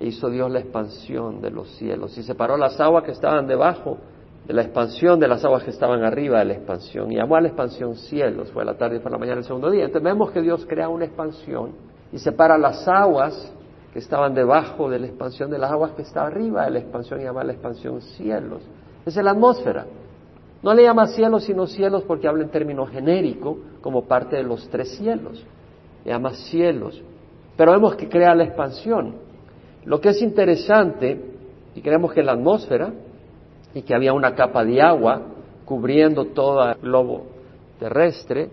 E 0.00 0.06
hizo 0.06 0.30
Dios 0.30 0.50
la 0.50 0.60
expansión 0.60 1.40
de 1.40 1.50
los 1.50 1.68
cielos, 1.76 2.16
y 2.16 2.22
separó 2.22 2.56
las 2.56 2.80
aguas 2.80 3.04
que 3.04 3.10
estaban 3.10 3.46
debajo 3.46 3.98
de 4.46 4.54
la 4.54 4.62
expansión 4.62 5.20
de 5.20 5.28
las 5.28 5.44
aguas 5.44 5.62
que 5.62 5.70
estaban 5.70 6.02
arriba 6.02 6.40
de 6.40 6.46
la 6.46 6.52
expansión, 6.54 7.12
y 7.12 7.16
llamó 7.16 7.36
a 7.36 7.40
la 7.40 7.48
expansión 7.48 7.94
cielos, 7.94 8.50
fue 8.52 8.64
la 8.64 8.74
tarde 8.74 8.96
y 8.96 8.98
fue 9.00 9.10
la 9.10 9.18
mañana 9.18 9.38
el 9.38 9.44
segundo 9.44 9.70
día. 9.70 9.84
Entonces 9.84 10.04
vemos 10.04 10.30
que 10.32 10.40
Dios 10.40 10.66
crea 10.66 10.88
una 10.88 11.04
expansión 11.04 11.72
y 12.12 12.18
separa 12.18 12.58
las 12.58 12.86
aguas 12.88 13.52
que 13.92 13.98
estaban 13.98 14.34
debajo 14.34 14.88
de 14.88 14.98
la 14.98 15.06
expansión 15.06 15.50
de 15.50 15.58
las 15.58 15.70
aguas 15.70 15.92
que 15.92 16.02
está 16.02 16.26
arriba 16.26 16.64
de 16.64 16.70
la 16.70 16.78
expansión 16.80 17.20
y 17.20 17.24
llama 17.24 17.44
la 17.44 17.52
expansión 17.52 18.00
cielos. 18.00 18.62
Esa 19.04 19.20
es 19.20 19.24
la 19.24 19.32
atmósfera. 19.32 19.86
No 20.62 20.74
le 20.74 20.84
llama 20.84 21.08
cielos 21.08 21.44
sino 21.44 21.66
cielos 21.66 22.04
porque 22.04 22.28
habla 22.28 22.44
en 22.44 22.50
términos 22.50 22.90
genérico 22.90 23.58
como 23.80 24.04
parte 24.04 24.36
de 24.36 24.44
los 24.44 24.68
tres 24.70 24.96
cielos. 24.96 25.44
Le 26.04 26.12
llama 26.12 26.32
cielos. 26.34 27.02
Pero 27.56 27.72
vemos 27.72 27.96
que 27.96 28.08
crea 28.08 28.34
la 28.34 28.44
expansión. 28.44 29.16
Lo 29.84 30.00
que 30.00 30.10
es 30.10 30.22
interesante, 30.22 31.20
y 31.74 31.82
creemos 31.82 32.12
que 32.12 32.22
la 32.22 32.32
atmósfera, 32.32 32.92
y 33.74 33.82
que 33.82 33.94
había 33.94 34.12
una 34.12 34.34
capa 34.34 34.64
de 34.64 34.80
agua 34.80 35.22
cubriendo 35.64 36.26
todo 36.26 36.70
el 36.70 36.78
globo 36.80 37.26
terrestre, 37.78 38.50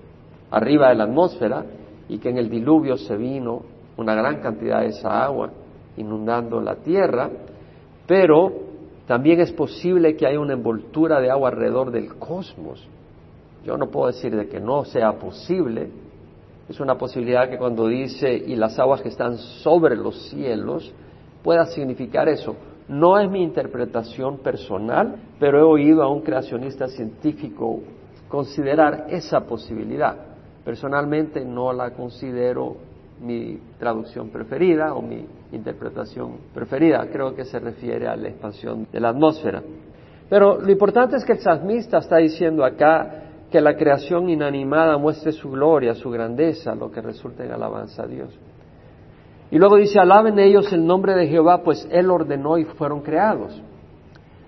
arriba 0.51 0.89
de 0.89 0.95
la 0.95 1.03
atmósfera, 1.03 1.65
y 2.07 2.17
que 2.17 2.29
en 2.29 2.37
el 2.37 2.49
diluvio 2.49 2.97
se 2.97 3.15
vino 3.15 3.61
una 3.97 4.15
gran 4.15 4.41
cantidad 4.41 4.81
de 4.81 4.87
esa 4.87 5.23
agua 5.23 5.51
inundando 5.97 6.61
la 6.61 6.75
tierra, 6.75 7.29
pero 8.07 8.51
también 9.05 9.39
es 9.41 9.51
posible 9.51 10.15
que 10.15 10.25
haya 10.25 10.39
una 10.39 10.53
envoltura 10.53 11.19
de 11.19 11.29
agua 11.29 11.49
alrededor 11.49 11.91
del 11.91 12.15
cosmos. 12.15 12.87
Yo 13.65 13.77
no 13.77 13.87
puedo 13.87 14.07
decir 14.07 14.35
de 14.35 14.47
que 14.47 14.59
no 14.59 14.85
sea 14.85 15.13
posible. 15.13 15.89
Es 16.69 16.79
una 16.79 16.97
posibilidad 16.97 17.49
que 17.49 17.57
cuando 17.57 17.87
dice 17.87 18.31
y 18.31 18.55
las 18.55 18.79
aguas 18.79 19.01
que 19.01 19.09
están 19.09 19.37
sobre 19.37 19.95
los 19.95 20.29
cielos 20.29 20.93
pueda 21.43 21.65
significar 21.65 22.29
eso. 22.29 22.55
No 22.89 23.19
es 23.19 23.29
mi 23.29 23.43
interpretación 23.43 24.39
personal, 24.39 25.15
pero 25.39 25.59
he 25.59 25.63
oído 25.63 26.01
a 26.01 26.11
un 26.11 26.21
creacionista 26.21 26.87
científico 26.87 27.81
considerar 28.27 29.05
esa 29.09 29.41
posibilidad. 29.41 30.17
Personalmente 30.65 31.45
no 31.45 31.71
la 31.71 31.91
considero 31.91 32.77
mi 33.21 33.59
traducción 33.77 34.29
preferida 34.29 34.95
o 34.95 35.03
mi 35.03 35.23
interpretación 35.51 36.37
preferida. 36.51 37.07
Creo 37.11 37.35
que 37.35 37.45
se 37.45 37.59
refiere 37.59 38.07
a 38.07 38.15
la 38.15 38.29
expansión 38.29 38.87
de 38.91 38.99
la 38.99 39.09
atmósfera. 39.09 39.61
Pero 40.27 40.59
lo 40.59 40.71
importante 40.71 41.17
es 41.17 41.25
que 41.25 41.33
el 41.33 41.39
salmista 41.39 41.99
está 41.99 42.17
diciendo 42.17 42.65
acá 42.65 43.23
que 43.51 43.61
la 43.61 43.75
creación 43.75 44.29
inanimada 44.29 44.97
muestre 44.97 45.31
su 45.31 45.51
gloria, 45.51 45.93
su 45.93 46.09
grandeza, 46.09 46.73
lo 46.73 46.91
que 46.91 47.01
resulta 47.01 47.43
en 47.43 47.51
alabanza 47.51 48.03
a 48.03 48.07
Dios. 48.07 48.29
Y 49.51 49.57
luego 49.57 49.77
dice, 49.77 49.99
alaben 49.99 50.37
ellos 50.37 50.71
el 50.71 50.85
nombre 50.85 51.15
de 51.15 51.27
Jehová, 51.27 51.63
pues 51.63 51.87
Él 51.91 52.11
ordenó 52.11 52.57
y 52.57 52.65
fueron 52.65 53.01
creados. 53.01 53.59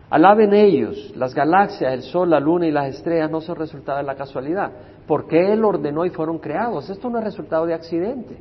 Alaben 0.10 0.54
ellos, 0.54 1.14
las 1.16 1.34
galaxias, 1.34 1.94
el 1.94 2.04
sol, 2.04 2.30
la 2.30 2.40
luna 2.40 2.68
y 2.68 2.72
las 2.72 2.96
estrellas 2.96 3.32
no 3.32 3.42
son 3.42 3.56
resultado 3.56 3.98
de 3.98 4.04
la 4.04 4.16
casualidad, 4.16 4.72
porque 5.08 5.54
Él 5.54 5.64
ordenó 5.64 6.06
y 6.06 6.10
fueron 6.10 6.38
creados. 6.38 6.90
Esto 6.90 7.10
no 7.10 7.18
es 7.18 7.24
resultado 7.24 7.66
de 7.66 7.74
accidente. 7.74 8.38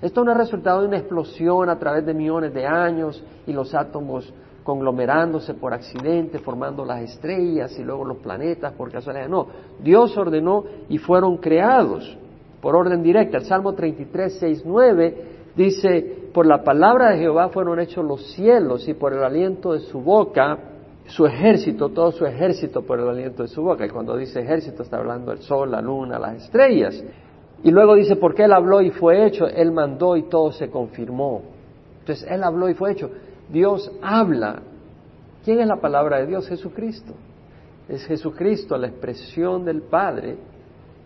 Esto 0.00 0.24
no 0.24 0.32
es 0.32 0.38
resultado 0.38 0.80
de 0.80 0.88
una 0.88 0.98
explosión 0.98 1.68
a 1.68 1.78
través 1.78 2.04
de 2.04 2.14
millones 2.14 2.52
de 2.52 2.66
años 2.66 3.22
y 3.46 3.52
los 3.52 3.74
átomos 3.74 4.32
conglomerándose 4.64 5.54
por 5.54 5.74
accidente, 5.74 6.38
formando 6.38 6.84
las 6.84 7.02
estrellas 7.02 7.78
y 7.78 7.84
luego 7.84 8.04
los 8.04 8.16
planetas 8.18 8.72
por 8.72 8.90
casualidad. 8.90 9.28
No, 9.28 9.46
Dios 9.80 10.16
ordenó 10.16 10.64
y 10.88 10.98
fueron 10.98 11.36
creados 11.36 12.16
por 12.60 12.74
orden 12.74 13.02
directa. 13.02 13.36
El 13.36 13.44
Salmo 13.44 13.74
33, 13.74 14.38
6, 14.40 14.62
9 14.64 15.33
dice, 15.56 16.28
por 16.32 16.46
la 16.46 16.62
palabra 16.62 17.10
de 17.10 17.18
Jehová 17.18 17.48
fueron 17.48 17.80
hechos 17.80 18.04
los 18.04 18.32
cielos 18.32 18.88
y 18.88 18.94
por 18.94 19.12
el 19.12 19.22
aliento 19.22 19.72
de 19.72 19.80
su 19.80 20.00
boca 20.00 20.58
su 21.06 21.26
ejército, 21.26 21.90
todo 21.90 22.12
su 22.12 22.24
ejército 22.24 22.82
por 22.82 22.98
el 22.98 23.08
aliento 23.08 23.42
de 23.42 23.48
su 23.48 23.62
boca. 23.62 23.84
Y 23.84 23.90
cuando 23.90 24.16
dice 24.16 24.40
ejército 24.40 24.82
está 24.82 24.96
hablando 24.96 25.30
del 25.30 25.40
sol, 25.40 25.70
la 25.70 25.80
luna, 25.80 26.18
las 26.18 26.44
estrellas. 26.44 27.02
Y 27.62 27.70
luego 27.70 27.94
dice, 27.94 28.16
porque 28.16 28.44
Él 28.44 28.52
habló 28.52 28.80
y 28.80 28.90
fue 28.90 29.26
hecho, 29.26 29.46
Él 29.46 29.72
mandó 29.72 30.16
y 30.16 30.24
todo 30.24 30.52
se 30.52 30.70
confirmó. 30.70 31.42
Entonces, 32.00 32.26
Él 32.30 32.42
habló 32.44 32.68
y 32.68 32.74
fue 32.74 32.92
hecho. 32.92 33.10
Dios 33.48 33.90
habla. 34.02 34.60
¿Quién 35.44 35.60
es 35.60 35.66
la 35.66 35.76
palabra 35.76 36.18
de 36.18 36.26
Dios? 36.26 36.48
Jesucristo. 36.48 37.14
Es 37.88 38.04
Jesucristo, 38.06 38.76
la 38.76 38.88
expresión 38.88 39.64
del 39.64 39.82
Padre, 39.82 40.36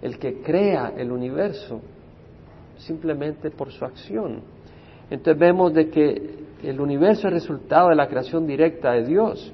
el 0.02 0.19
que 0.19 0.40
crea 0.43 0.93
el 0.97 1.11
universo, 1.11 1.81
simplemente 2.78 3.50
por 3.50 3.70
su 3.70 3.85
acción. 3.85 4.40
Entonces 5.11 5.38
vemos 5.38 5.73
de 5.73 5.88
que 5.90 6.47
el 6.62 6.80
universo 6.80 7.28
es 7.28 7.35
resultado 7.35 7.88
de 7.88 7.97
la 7.97 8.08
creación 8.08 8.47
directa 8.47 8.92
de 8.92 9.04
Dios, 9.04 9.52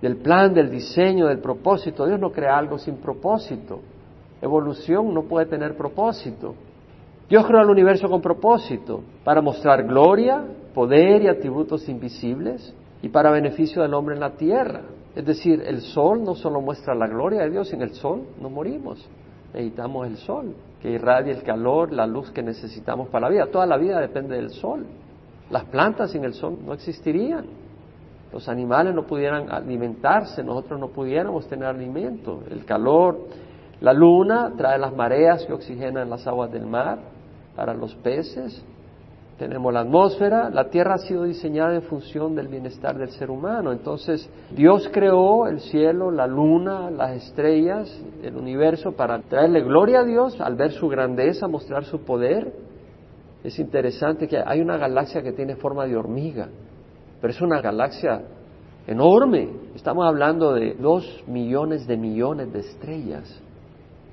del 0.00 0.16
plan, 0.16 0.54
del 0.54 0.70
diseño, 0.70 1.26
del 1.26 1.38
propósito. 1.38 2.06
Dios 2.06 2.20
no 2.20 2.30
crea 2.30 2.56
algo 2.56 2.78
sin 2.78 2.96
propósito. 2.96 3.80
Evolución 4.40 5.12
no 5.12 5.24
puede 5.24 5.46
tener 5.46 5.76
propósito. 5.76 6.54
Dios 7.28 7.46
creó 7.46 7.60
el 7.60 7.70
universo 7.70 8.08
con 8.08 8.20
propósito, 8.20 9.02
para 9.22 9.40
mostrar 9.40 9.84
gloria, 9.86 10.44
poder 10.74 11.22
y 11.22 11.28
atributos 11.28 11.88
invisibles 11.88 12.74
y 13.02 13.08
para 13.08 13.30
beneficio 13.30 13.82
del 13.82 13.94
hombre 13.94 14.14
en 14.14 14.20
la 14.20 14.32
tierra. 14.32 14.82
Es 15.14 15.24
decir, 15.24 15.62
el 15.64 15.80
sol 15.80 16.24
no 16.24 16.34
solo 16.34 16.60
muestra 16.60 16.94
la 16.94 17.06
gloria 17.06 17.42
de 17.42 17.50
Dios, 17.50 17.68
sin 17.68 17.82
el 17.82 17.92
sol 17.94 18.22
no 18.40 18.50
morimos. 18.50 19.08
Necesitamos 19.52 20.06
el 20.06 20.16
sol, 20.18 20.54
que 20.80 20.90
irradie 20.90 21.32
el 21.32 21.42
calor, 21.42 21.92
la 21.92 22.06
luz 22.06 22.30
que 22.30 22.42
necesitamos 22.42 23.08
para 23.08 23.28
la 23.28 23.32
vida. 23.32 23.46
Toda 23.46 23.66
la 23.66 23.76
vida 23.76 24.00
depende 24.00 24.36
del 24.36 24.50
sol. 24.50 24.86
Las 25.50 25.64
plantas 25.64 26.12
sin 26.12 26.24
el 26.24 26.34
sol 26.34 26.58
no 26.64 26.72
existirían. 26.72 27.46
Los 28.32 28.48
animales 28.48 28.94
no 28.94 29.06
pudieran 29.06 29.50
alimentarse, 29.50 30.44
nosotros 30.44 30.78
no 30.78 30.88
pudiéramos 30.88 31.48
tener 31.48 31.66
alimento. 31.66 32.44
El 32.48 32.64
calor, 32.64 33.26
la 33.80 33.92
luna 33.92 34.52
trae 34.56 34.78
las 34.78 34.94
mareas 34.94 35.44
que 35.44 35.52
oxigenan 35.52 36.08
las 36.08 36.26
aguas 36.28 36.52
del 36.52 36.66
mar 36.66 36.98
para 37.56 37.74
los 37.74 37.94
peces. 37.96 38.64
Tenemos 39.40 39.72
la 39.72 39.80
atmósfera. 39.80 40.50
La 40.50 40.68
Tierra 40.68 40.96
ha 40.96 40.98
sido 40.98 41.24
diseñada 41.24 41.74
en 41.74 41.80
función 41.80 42.34
del 42.34 42.48
bienestar 42.48 42.98
del 42.98 43.08
ser 43.08 43.30
humano. 43.30 43.72
Entonces, 43.72 44.28
Dios 44.54 44.90
creó 44.92 45.46
el 45.46 45.60
cielo, 45.60 46.10
la 46.10 46.26
luna, 46.26 46.90
las 46.90 47.12
estrellas, 47.12 47.90
el 48.22 48.36
universo 48.36 48.92
para 48.92 49.18
traerle 49.22 49.62
gloria 49.62 50.00
a 50.00 50.04
Dios 50.04 50.38
al 50.42 50.56
ver 50.56 50.72
su 50.72 50.88
grandeza, 50.88 51.48
mostrar 51.48 51.86
su 51.86 52.04
poder. 52.04 52.52
Es 53.42 53.58
interesante 53.58 54.28
que 54.28 54.36
hay 54.44 54.60
una 54.60 54.76
galaxia 54.76 55.22
que 55.22 55.32
tiene 55.32 55.56
forma 55.56 55.86
de 55.86 55.96
hormiga, 55.96 56.50
pero 57.22 57.32
es 57.32 57.40
una 57.40 57.62
galaxia 57.62 58.20
enorme. 58.86 59.48
Estamos 59.74 60.04
hablando 60.06 60.52
de 60.52 60.74
dos 60.74 61.24
millones 61.26 61.86
de 61.86 61.96
millones 61.96 62.52
de 62.52 62.60
estrellas. 62.60 63.40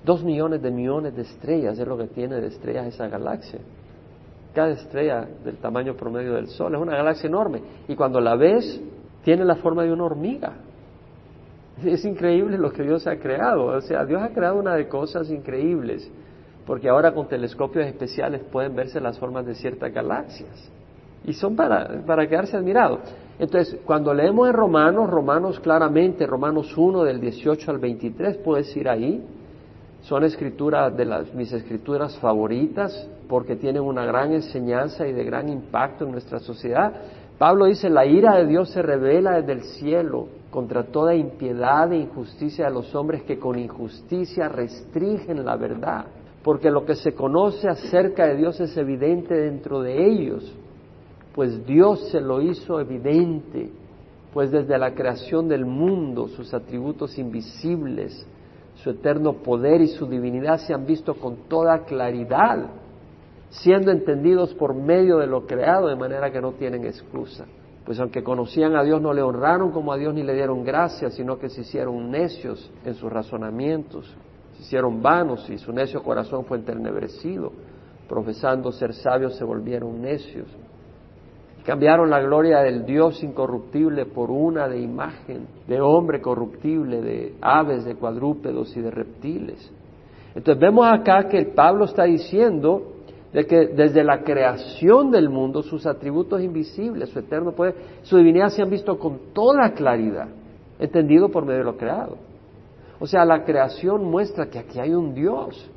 Dos 0.05 0.24
millones 0.24 0.62
de 0.62 0.72
millones 0.72 1.17
de 1.17 1.24
estrellas 1.24 1.77
es 1.77 1.86
lo 1.86 1.98
que 1.98 2.07
tiene 2.07 2.39
de 2.39 2.48
estrellas 2.48 2.88
esa 2.88 3.10
galaxia. 3.10 3.60
Cada 4.54 4.70
estrella 4.70 5.27
del 5.44 5.58
tamaño 5.58 5.96
promedio 5.96 6.34
del 6.34 6.48
Sol 6.48 6.74
es 6.74 6.82
una 6.82 6.96
galaxia 6.96 7.27
enorme. 7.27 7.62
Y 7.88 7.96
cuando 7.96 8.20
la 8.20 8.36
ves, 8.36 8.82
tiene 9.24 9.46
la 9.46 9.56
forma 9.56 9.84
de 9.84 9.92
una 9.92 10.06
hormiga. 10.06 10.54
Es 11.84 12.04
increíble 12.06 12.58
lo 12.58 12.72
que 12.72 12.84
Dios 12.84 13.06
ha 13.08 13.18
creado. 13.18 13.66
O 13.66 13.82
sea, 13.82 14.06
Dios 14.06 14.22
ha 14.22 14.30
creado 14.30 14.58
una 14.58 14.75
de 14.75 14.88
cosas 14.88 15.30
increíbles. 15.30 16.12
Porque 16.66 16.89
ahora 16.89 17.13
con 17.13 17.27
telescopios 17.27 17.86
especiales 17.86 18.42
pueden 18.51 18.75
verse 18.75 19.00
las 19.00 19.20
formas 19.20 19.46
de 19.46 19.54
ciertas 19.56 19.94
galaxias. 19.94 20.72
Y 21.24 21.34
son 21.34 21.56
para, 21.56 22.04
para 22.06 22.27
quedarse 22.27 22.58
admirados. 22.58 23.00
Entonces, 23.39 23.80
cuando 23.86 24.13
leemos 24.13 24.48
en 24.48 24.54
Romanos, 24.54 25.10
Romanos 25.10 25.60
claramente, 25.60 26.25
Romanos 26.25 26.75
1 26.75 27.04
del 27.04 27.20
18 27.20 27.70
al 27.70 27.77
23, 27.77 28.38
puedes 28.38 28.75
ir 28.75 28.89
ahí, 28.89 29.24
son 30.08 30.24
escrituras 30.24 30.96
de 30.96 31.04
las, 31.04 31.34
mis 31.34 31.52
escrituras 31.52 32.18
favoritas 32.20 33.10
porque 33.28 33.58
tienen 33.58 33.82
una 33.82 34.06
gran 34.06 34.32
enseñanza 34.32 35.06
y 35.06 35.12
de 35.12 35.24
gran 35.26 35.50
impacto 35.50 36.06
en 36.06 36.12
nuestra 36.12 36.40
sociedad. 36.40 36.94
Pablo 37.38 37.66
dice, 37.66 37.90
la 37.90 38.06
ira 38.06 38.38
de 38.38 38.48
Dios 38.48 38.70
se 38.70 38.82
revela 38.82 39.42
desde 39.42 39.52
el 39.52 39.64
cielo 39.64 40.28
contra 40.50 40.86
toda 40.86 41.14
impiedad 41.14 41.92
e 41.92 41.98
injusticia 41.98 42.66
de 42.66 42.72
los 42.72 42.96
hombres 42.96 43.24
que 43.24 43.38
con 43.38 43.60
injusticia 43.60 44.48
restringen 44.48 45.44
la 45.44 45.58
verdad, 45.58 46.06
porque 46.42 46.72
lo 46.72 46.86
que 46.86 46.96
se 46.96 47.14
conoce 47.14 47.68
acerca 47.68 48.28
de 48.28 48.38
Dios 48.38 48.60
es 48.62 48.78
evidente 48.78 49.36
dentro 49.36 49.82
de 49.82 50.08
ellos, 50.08 50.56
pues 51.36 51.66
Dios 51.66 52.10
se 52.12 52.22
lo 52.22 52.42
hizo 52.42 52.80
evidente, 52.80 53.70
pues 54.34 54.52
desde 54.52 54.78
la 54.78 54.96
creación 54.96 55.50
del 55.50 55.66
mundo 55.66 56.30
sus 56.30 56.54
atributos 56.54 57.20
invisibles, 57.20 58.26
su 58.88 58.91
eterno 58.91 59.34
poder 59.34 59.82
y 59.82 59.89
su 59.89 60.08
divinidad 60.08 60.60
se 60.60 60.74
han 60.74 60.86
visto 60.86 61.15
con 61.15 61.50
toda 61.50 61.84
claridad, 61.84 62.70
siendo 63.50 63.91
entendidos 63.91 64.53
por 64.53 64.74
medio 64.74 65.17
de 65.17 65.27
lo 65.27 65.46
creado, 65.46 65.89
de 65.89 65.98
manera 65.98 66.32
que 66.32 66.39
no 66.39 66.53
tienen 66.53 66.86
excusa. 66.86 67.46
Pues 67.84 68.00
aunque 68.00 68.24
conocían 68.24 68.77
a 68.77 68.84
Dios, 68.84 69.01
no 69.01 69.12
le 69.12 69.22
honraron 69.22 69.72
como 69.72 69.91
a 69.91 69.98
Dios 69.98 70.13
ni 70.13 70.24
le 70.24 70.34
dieron 70.34 70.63
gracias, 70.63 71.15
sino 71.15 71.38
que 71.38 71.50
se 71.50 71.62
hicieron 71.62 72.10
necios 72.10 72.72
en 72.86 72.94
sus 72.94 73.12
razonamientos, 73.12 74.15
se 74.56 74.62
hicieron 74.62 75.01
vanos 75.01 75.50
y 75.50 75.58
su 75.58 75.74
necio 75.74 76.01
corazón 76.01 76.46
fue 76.46 76.58
enternebrecido. 76.58 77.51
Profesando 78.08 78.72
ser 78.72 78.94
sabios, 78.94 79.36
se 79.36 79.44
volvieron 79.44 80.01
necios. 80.01 80.48
Cambiaron 81.67 82.09
la 82.09 82.21
gloria 82.21 82.59
del 82.59 82.86
Dios 82.86 83.21
incorruptible 83.21 84.05
por 84.05 84.31
una 84.31 84.69
de 84.69 84.79
imagen 84.79 85.47
de 85.67 85.81
hombre 85.81 86.21
corruptible, 86.21 87.01
de 87.01 87.33
aves, 87.41 87.83
de 87.83 87.95
cuadrúpedos 87.95 88.77
y 88.77 88.79
de 88.79 88.89
reptiles. 88.89 89.69
Entonces 90.33 90.62
vemos 90.62 90.88
acá 90.88 91.27
que 91.27 91.43
Pablo 91.43 91.83
está 91.83 92.05
diciendo 92.05 92.93
de 93.33 93.45
que 93.45 93.67
desde 93.67 94.01
la 94.05 94.24
creación 94.24 95.12
del 95.12 95.27
mundo 95.27 95.62
sus 95.62 95.86
atributos 95.86 96.41
invisibles, 96.41 97.09
su 97.09 97.19
eterno 97.19 97.51
poder, 97.51 97.75
su 98.03 98.15
divinidad 98.15 98.47
se 98.47 98.62
han 98.62 98.69
visto 98.69 98.97
con 98.97 99.33
toda 99.33 99.74
claridad, 99.74 100.29
entendido 100.79 101.27
por 101.27 101.43
medio 101.43 101.59
de 101.59 101.65
lo 101.65 101.75
creado. 101.75 102.15
O 102.97 103.05
sea, 103.05 103.25
la 103.25 103.43
creación 103.43 104.05
muestra 104.05 104.45
que 104.45 104.59
aquí 104.59 104.79
hay 104.79 104.93
un 104.93 105.13
Dios, 105.13 105.69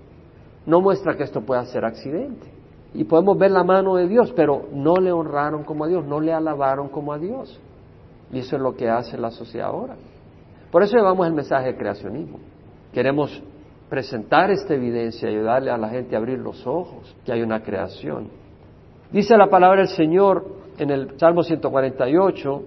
no 0.67 0.81
muestra 0.81 1.17
que 1.17 1.25
esto 1.25 1.41
pueda 1.41 1.65
ser 1.65 1.85
accidente. 1.85 2.60
Y 2.93 3.05
podemos 3.05 3.39
ver 3.39 3.53
la 3.53 3.63
mano 3.63 3.97
de 3.97 4.09
Dios, 4.09 4.33
pero 4.35 4.67
no 4.73 4.97
le 4.97 5.13
honraron 5.13 5.63
como 5.65 5.85
a 5.85 5.89
Dios, 5.89 6.05
no 6.05 6.21
le 6.21 6.33
alabaron 6.33 6.89
como 6.89 7.13
a 7.13 7.19
Dios. 7.19 7.61
Y 8.33 8.41
eso 8.41 8.57
es 8.57 8.63
lo 8.63 8.75
que 8.75 8.89
hace 8.89 9.17
la 9.17 9.31
sociedad 9.31 9.69
ahora. 9.69 9.97
Por 10.71 10.83
eso 10.83 10.97
llevamos 10.97 11.27
el 11.27 11.35
mensaje 11.35 11.69
de 11.69 11.77
creacionismo. 11.77 12.39
Queremos 12.93 13.43
presentar 13.89 14.51
esta 14.51 14.75
evidencia, 14.75 15.29
ayudarle 15.29 15.71
a 15.71 15.77
la 15.77 15.89
gente 15.89 16.15
a 16.15 16.19
abrir 16.19 16.39
los 16.39 16.67
ojos, 16.67 17.15
que 17.25 17.33
hay 17.33 17.43
una 17.43 17.63
creación. 17.63 18.29
Dice 19.13 19.37
la 19.37 19.49
palabra 19.49 19.81
del 19.81 19.89
Señor 19.89 20.47
en 20.79 20.91
el 20.91 21.19
Salmo 21.19 21.43
148, 21.43 22.63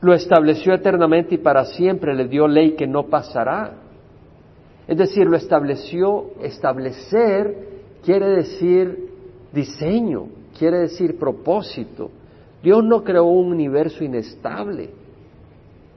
lo 0.00 0.12
estableció 0.12 0.74
eternamente 0.74 1.36
y 1.36 1.38
para 1.38 1.64
siempre 1.64 2.14
le 2.14 2.26
dio 2.26 2.48
ley 2.48 2.72
que 2.72 2.86
no 2.86 3.04
pasará. 3.04 3.74
Es 4.86 4.98
decir, 4.98 5.26
lo 5.26 5.36
estableció, 5.36 6.26
establecer 6.42 7.76
quiere 8.04 8.28
decir 8.28 9.05
diseño, 9.56 10.28
quiere 10.56 10.78
decir 10.78 11.18
propósito. 11.18 12.10
Dios 12.62 12.84
no 12.84 13.02
creó 13.02 13.24
un 13.24 13.50
universo 13.50 14.04
inestable. 14.04 14.90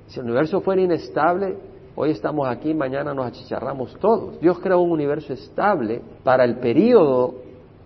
Si 0.07 0.19
el 0.19 0.25
universo 0.25 0.61
fuera 0.61 0.81
inestable, 0.81 1.55
Hoy 2.01 2.11
estamos 2.11 2.47
aquí, 2.47 2.73
mañana 2.73 3.13
nos 3.13 3.25
achicharramos 3.25 3.93
todos. 3.99 4.39
Dios 4.39 4.57
creó 4.59 4.79
un 4.79 4.91
universo 4.91 5.33
estable 5.33 6.01
para 6.23 6.45
el 6.45 6.55
periodo 6.55 7.33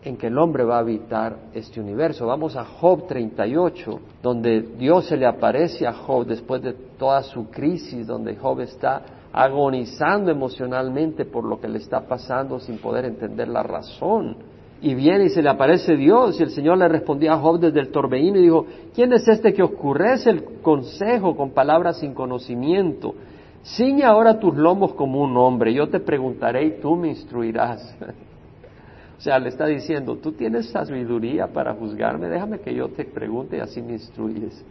en 0.03 0.17
que 0.17 0.27
el 0.27 0.37
hombre 0.37 0.63
va 0.63 0.75
a 0.75 0.81
habitar 0.81 1.35
este 1.51 1.81
universo. 1.81 2.27
Vamos 2.27 2.55
a 2.55 2.63
Job 2.63 3.07
38, 3.07 3.99
donde 4.21 4.61
Dios 4.77 5.07
se 5.07 5.17
le 5.17 5.25
aparece 5.25 5.87
a 5.87 5.93
Job 5.93 6.27
después 6.27 6.61
de 6.61 6.73
toda 6.73 7.23
su 7.23 7.49
crisis, 7.49 8.05
donde 8.05 8.35
Job 8.35 8.59
está 8.59 9.01
agonizando 9.31 10.29
emocionalmente 10.29 11.25
por 11.25 11.43
lo 11.43 11.59
que 11.59 11.67
le 11.67 11.79
está 11.79 12.01
pasando 12.01 12.59
sin 12.59 12.77
poder 12.77 13.05
entender 13.05 13.47
la 13.47 13.63
razón. 13.63 14.37
Y 14.83 14.95
viene 14.95 15.23
y 15.23 15.29
se 15.29 15.41
le 15.41 15.47
aparece 15.47 15.95
Dios 15.95 16.37
y 16.37 16.43
el 16.43 16.49
Señor 16.49 16.77
le 16.77 16.89
respondía 16.89 17.31
a 17.31 17.37
Job 17.37 17.57
desde 17.57 17.79
el 17.79 17.87
torbellino 17.87 18.37
y 18.37 18.41
dijo, 18.41 18.65
¿quién 18.93 19.13
es 19.13 19.25
este 19.29 19.53
que 19.53 19.63
oscurece 19.63 20.29
el 20.29 20.43
consejo 20.61 21.37
con 21.37 21.51
palabras 21.51 21.99
sin 21.99 22.13
conocimiento? 22.13 23.15
Ciña 23.63 24.09
ahora 24.09 24.37
tus 24.37 24.53
lomos 24.57 24.93
como 24.93 25.21
un 25.21 25.37
hombre, 25.37 25.73
yo 25.73 25.87
te 25.87 26.01
preguntaré 26.01 26.65
y 26.65 26.81
tú 26.81 26.97
me 26.97 27.07
instruirás. 27.07 27.95
o 29.17 29.21
sea, 29.21 29.39
le 29.39 29.47
está 29.47 29.67
diciendo, 29.67 30.17
tú 30.17 30.33
tienes 30.33 30.69
sabiduría 30.69 31.47
para 31.47 31.73
juzgarme, 31.75 32.27
déjame 32.27 32.59
que 32.59 32.75
yo 32.75 32.89
te 32.89 33.05
pregunte 33.05 33.55
y 33.55 33.59
así 33.61 33.81
me 33.81 33.93
instruyes. 33.93 34.65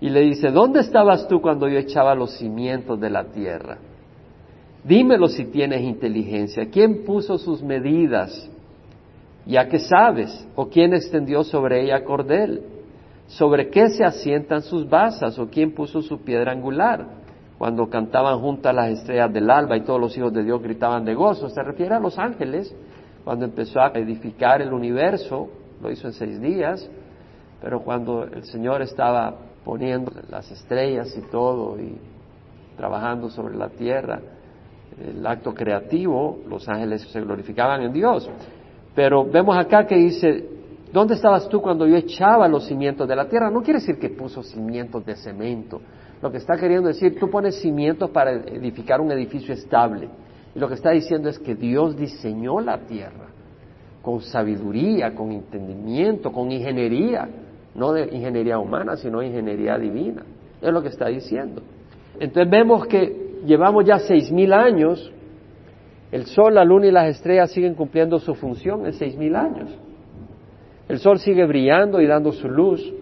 Y 0.00 0.08
le 0.08 0.22
dice, 0.22 0.50
¿dónde 0.50 0.80
estabas 0.80 1.28
tú 1.28 1.42
cuando 1.42 1.68
yo 1.68 1.78
echaba 1.78 2.14
los 2.14 2.38
cimientos 2.38 2.98
de 2.98 3.10
la 3.10 3.24
tierra? 3.24 3.76
Dímelo 4.82 5.28
si 5.28 5.44
tienes 5.44 5.82
inteligencia. 5.82 6.70
¿Quién 6.70 7.04
puso 7.04 7.36
sus 7.36 7.62
medidas? 7.62 8.48
Ya 9.46 9.68
que 9.68 9.78
sabes, 9.78 10.48
o 10.54 10.68
quién 10.68 10.94
extendió 10.94 11.42
sobre 11.44 11.82
ella 11.82 12.04
cordel, 12.04 12.62
sobre 13.26 13.70
qué 13.70 13.88
se 13.90 14.04
asientan 14.04 14.62
sus 14.62 14.88
basas, 14.88 15.38
o 15.38 15.48
quién 15.48 15.74
puso 15.74 16.02
su 16.02 16.20
piedra 16.20 16.52
angular 16.52 17.22
cuando 17.62 17.88
cantaban 17.88 18.40
juntas 18.40 18.74
las 18.74 18.90
estrellas 18.90 19.32
del 19.32 19.48
alba 19.48 19.76
y 19.76 19.82
todos 19.82 20.00
los 20.00 20.18
hijos 20.18 20.32
de 20.32 20.42
Dios 20.42 20.60
gritaban 20.60 21.04
de 21.04 21.14
gozo. 21.14 21.48
Se 21.48 21.62
refiere 21.62 21.94
a 21.94 22.00
los 22.00 22.18
ángeles, 22.18 22.74
cuando 23.22 23.44
empezó 23.44 23.80
a 23.80 23.92
edificar 23.94 24.60
el 24.60 24.72
universo, 24.72 25.48
lo 25.80 25.88
hizo 25.88 26.08
en 26.08 26.12
seis 26.12 26.40
días, 26.40 26.90
pero 27.60 27.80
cuando 27.82 28.24
el 28.24 28.42
Señor 28.46 28.82
estaba 28.82 29.36
poniendo 29.64 30.10
las 30.28 30.50
estrellas 30.50 31.16
y 31.16 31.20
todo 31.30 31.78
y 31.78 31.96
trabajando 32.76 33.30
sobre 33.30 33.56
la 33.56 33.68
tierra, 33.68 34.20
el 35.00 35.24
acto 35.24 35.54
creativo, 35.54 36.40
los 36.48 36.68
ángeles 36.68 37.02
se 37.02 37.20
glorificaban 37.20 37.82
en 37.82 37.92
Dios. 37.92 38.28
Pero 38.94 39.24
vemos 39.24 39.56
acá 39.56 39.86
que 39.86 39.96
dice, 39.96 40.48
¿dónde 40.92 41.14
estabas 41.14 41.48
tú 41.48 41.60
cuando 41.60 41.86
yo 41.86 41.96
echaba 41.96 42.46
los 42.48 42.66
cimientos 42.66 43.08
de 43.08 43.16
la 43.16 43.28
tierra? 43.28 43.50
No 43.50 43.62
quiere 43.62 43.80
decir 43.80 43.98
que 43.98 44.10
puso 44.10 44.42
cimientos 44.42 45.04
de 45.04 45.16
cemento, 45.16 45.80
lo 46.22 46.30
que 46.30 46.38
está 46.38 46.56
queriendo 46.56 46.86
decir, 46.86 47.18
tú 47.18 47.28
pones 47.28 47.60
cimientos 47.60 48.08
para 48.10 48.32
edificar 48.32 49.00
un 49.00 49.10
edificio 49.10 49.52
estable. 49.52 50.08
Y 50.54 50.58
lo 50.58 50.68
que 50.68 50.74
está 50.74 50.90
diciendo 50.90 51.28
es 51.28 51.38
que 51.38 51.56
Dios 51.56 51.96
diseñó 51.96 52.60
la 52.60 52.78
tierra 52.78 53.26
con 54.02 54.20
sabiduría, 54.20 55.14
con 55.14 55.32
entendimiento, 55.32 56.30
con 56.30 56.52
ingeniería, 56.52 57.28
no 57.74 57.92
de 57.92 58.04
ingeniería 58.14 58.58
humana, 58.58 58.96
sino 58.96 59.22
ingeniería 59.22 59.78
divina. 59.78 60.22
Es 60.60 60.72
lo 60.72 60.80
que 60.80 60.88
está 60.88 61.08
diciendo. 61.08 61.62
Entonces 62.20 62.50
vemos 62.50 62.86
que 62.86 63.40
llevamos 63.44 63.84
ya 63.84 63.98
seis 63.98 64.30
mil 64.30 64.52
años, 64.52 65.12
el 66.12 66.26
sol, 66.26 66.54
la 66.54 66.64
luna 66.64 66.86
y 66.86 66.90
las 66.90 67.08
estrellas 67.08 67.50
siguen 67.50 67.74
cumpliendo 67.74 68.18
su 68.18 68.34
función 68.34 68.84
en 68.84 68.92
seis 68.92 69.16
mil 69.16 69.34
años. 69.34 69.70
El 70.88 70.98
sol 70.98 71.18
sigue 71.18 71.46
brillando 71.46 72.02
y 72.02 72.06
dando 72.06 72.32
su 72.32 72.48
luz. 72.48 72.92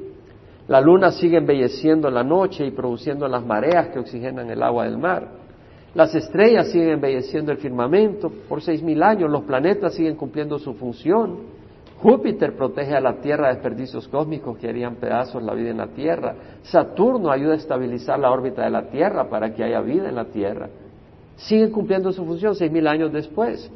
La 0.68 0.80
luna 0.80 1.10
sigue 1.10 1.38
embelleciendo 1.38 2.08
la 2.08 2.22
noche 2.22 2.64
y 2.64 2.70
produciendo 2.70 3.26
las 3.26 3.44
mareas 3.44 3.88
que 3.88 3.98
oxigenan 3.98 4.48
el 4.48 4.62
agua 4.62 4.84
del 4.84 4.96
mar. 4.96 5.26
Las 5.92 6.14
estrellas 6.14 6.70
siguen 6.70 6.90
embelleciendo 6.90 7.50
el 7.50 7.58
firmamento 7.58 8.30
por 8.48 8.62
seis 8.62 8.80
mil 8.80 9.02
años. 9.02 9.28
Los 9.28 9.42
planetas 9.42 9.94
siguen 9.94 10.14
cumpliendo 10.14 10.56
su 10.60 10.74
función. 10.74 11.58
Júpiter 12.00 12.56
protege 12.56 12.94
a 12.94 13.00
la 13.00 13.20
Tierra 13.20 13.48
de 13.48 13.54
desperdicios 13.54 14.06
cósmicos 14.06 14.56
que 14.56 14.68
harían 14.68 14.94
pedazos 14.94 15.42
la 15.42 15.52
vida 15.52 15.70
en 15.70 15.78
la 15.78 15.88
Tierra. 15.88 16.34
Saturno 16.62 17.32
ayuda 17.32 17.54
a 17.54 17.56
estabilizar 17.56 18.20
la 18.20 18.30
órbita 18.30 18.62
de 18.62 18.70
la 18.70 18.88
Tierra 18.88 19.28
para 19.28 19.52
que 19.52 19.64
haya 19.64 19.80
vida 19.80 20.08
en 20.08 20.14
la 20.14 20.26
Tierra. 20.26 20.68
Siguen 21.40 21.70
cumpliendo 21.70 22.12
su 22.12 22.24
función 22.24 22.54
seis 22.54 22.70
mil 22.70 22.86
años 22.86 23.12
después. 23.12 23.70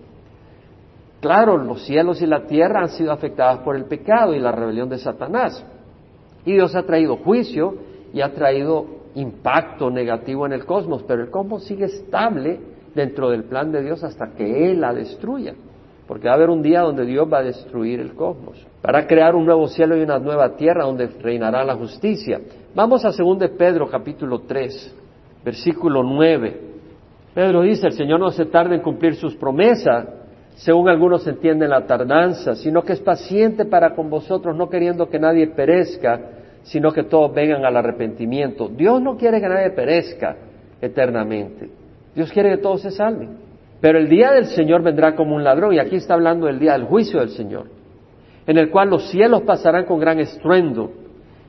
Claro, 1.21 1.57
los 1.57 1.83
cielos 1.87 2.21
y 2.21 2.27
la 2.27 2.47
tierra 2.47 2.83
han 2.83 2.91
sido 2.91 3.11
afectadas 3.11 3.61
por 3.61 3.77
el 3.77 3.87
pecado 3.87 4.35
y 4.35 4.39
la 4.39 4.53
rebelión 4.53 4.91
de 4.91 4.99
Satanás. 4.99 5.65
Y 6.45 6.53
Dios 6.53 6.75
ha 6.77 6.83
traído 6.83 7.17
juicio 7.17 7.77
y 8.13 8.21
ha 8.21 8.35
traído 8.35 8.85
impacto 9.15 9.89
negativo 9.89 10.45
en 10.45 10.53
el 10.53 10.67
cosmos, 10.67 11.03
pero 11.05 11.23
el 11.23 11.31
cosmos 11.31 11.65
sigue 11.65 11.87
estable 11.87 12.61
dentro 12.95 13.31
del 13.31 13.45
plan 13.45 13.73
de 13.73 13.83
Dios 13.83 14.05
hasta 14.05 14.33
que 14.37 14.71
Él 14.71 14.83
la 14.83 14.93
destruya. 14.93 15.55
Porque 16.07 16.27
va 16.27 16.33
a 16.33 16.37
haber 16.37 16.51
un 16.51 16.61
día 16.61 16.83
donde 16.83 17.07
Dios 17.07 17.27
va 17.33 17.39
a 17.39 17.43
destruir 17.43 18.01
el 18.01 18.13
cosmos, 18.13 18.63
para 18.83 19.07
crear 19.07 19.35
un 19.35 19.47
nuevo 19.47 19.67
cielo 19.69 19.97
y 19.97 20.03
una 20.03 20.19
nueva 20.19 20.57
tierra 20.57 20.85
donde 20.85 21.07
reinará 21.07 21.65
la 21.65 21.77
justicia. 21.77 22.39
Vamos 22.75 23.03
a 23.07 23.11
2 23.11 23.39
de 23.39 23.49
Pedro 23.49 23.89
capítulo 23.89 24.41
3, 24.41 24.95
versículo 25.43 26.03
9. 26.03 26.74
Pedro 27.35 27.63
dice, 27.63 27.89
el 27.89 27.93
Señor 27.95 28.21
no 28.21 28.31
se 28.31 28.47
tarda 28.47 28.75
en 28.75 28.81
cumplir 28.81 29.17
sus 29.17 29.35
promesas, 29.35 30.07
según 30.55 30.89
algunos 30.89 31.27
entienden 31.27 31.71
la 31.71 31.85
tardanza, 31.85 32.55
sino 32.55 32.83
que 32.83 32.93
es 32.93 33.01
paciente 33.01 33.65
para 33.65 33.95
con 33.95 34.09
vosotros, 34.09 34.57
no 34.57 34.69
queriendo 34.69 35.09
que 35.09 35.19
nadie 35.19 35.49
perezca, 35.49 36.21
sino 36.63 36.93
que 36.93 37.03
todos 37.03 37.35
vengan 37.35 37.65
al 37.65 37.77
arrepentimiento. 37.77 38.69
Dios 38.69 39.03
no 39.03 39.17
quiere 39.17 39.41
que 39.41 39.49
nadie 39.49 39.71
perezca 39.71 40.37
eternamente. 40.81 41.71
Dios 42.15 42.31
quiere 42.31 42.51
que 42.51 42.63
todos 42.63 42.83
se 42.83 42.93
salven. 42.93 43.37
Pero 43.81 43.99
el 43.99 44.09
día 44.09 44.31
del 44.31 44.47
Señor 44.47 44.83
vendrá 44.83 45.17
como 45.17 45.35
un 45.35 45.43
ladrón, 45.43 45.75
y 45.75 45.81
aquí 45.81 45.97
está 45.97 46.15
hablando 46.15 46.47
del 46.47 46.61
día 46.61 46.73
del 46.75 46.85
juicio 46.85 47.19
del 47.19 47.31
Señor, 47.31 47.67
en 48.47 48.57
el 48.57 48.71
cual 48.71 48.91
los 48.91 49.11
cielos 49.11 49.43
pasarán 49.43 49.85
con 49.85 49.99
gran 49.99 50.21
estruendo, 50.21 50.93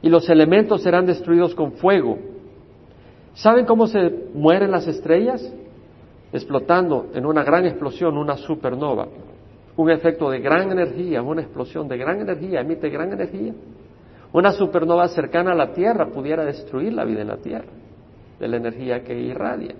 y 0.02 0.10
los 0.10 0.28
elementos 0.30 0.82
serán 0.82 1.06
destruidos 1.06 1.54
con 1.54 1.74
fuego. 1.74 2.18
¿Saben 3.36 3.66
cómo 3.66 3.86
se 3.86 4.12
mueren 4.34 4.72
las 4.72 4.88
estrellas? 4.88 5.54
Explotando 6.36 7.12
en 7.14 7.26
una 7.26 7.46
gran 7.46 7.66
explosión, 7.66 8.18
una 8.18 8.36
supernova. 8.36 9.08
Un 9.78 9.90
efecto 9.90 10.30
de 10.30 10.40
gran 10.40 10.70
energía, 10.70 11.22
una 11.22 11.42
explosión 11.42 11.88
de 11.88 11.96
gran 11.96 12.20
energía, 12.20 12.60
emite 12.60 12.90
gran 12.90 13.14
energía. 13.14 13.54
Una 14.34 14.52
supernova 14.52 15.08
cercana 15.08 15.54
a 15.54 15.56
la 15.56 15.72
Tierra 15.72 16.08
pudiera 16.08 16.44
destruir 16.44 16.92
la 16.92 17.06
vida 17.06 17.22
en 17.22 17.30
la 17.30 17.38
Tierra, 17.38 17.70
de 18.38 18.48
la 18.50 18.58
energía 18.58 19.02
que 19.02 19.18
irradia. 19.18 19.76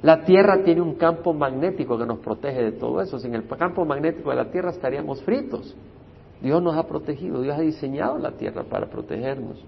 La 0.00 0.24
Tierra 0.24 0.62
tiene 0.64 0.80
un 0.80 0.94
campo 0.94 1.34
magnético 1.34 1.98
que 1.98 2.06
nos 2.06 2.18
protege 2.20 2.62
de 2.62 2.72
todo 2.72 3.02
eso. 3.02 3.18
Sin 3.18 3.34
el 3.34 3.46
campo 3.46 3.84
magnético 3.84 4.30
de 4.30 4.36
la 4.36 4.50
Tierra 4.50 4.70
estaríamos 4.70 5.22
fritos. 5.22 5.76
Dios 6.40 6.62
nos 6.62 6.78
ha 6.78 6.84
protegido, 6.84 7.42
Dios 7.42 7.58
ha 7.58 7.60
diseñado 7.60 8.16
la 8.16 8.30
Tierra 8.30 8.64
para 8.64 8.86
protegernos. 8.86 9.62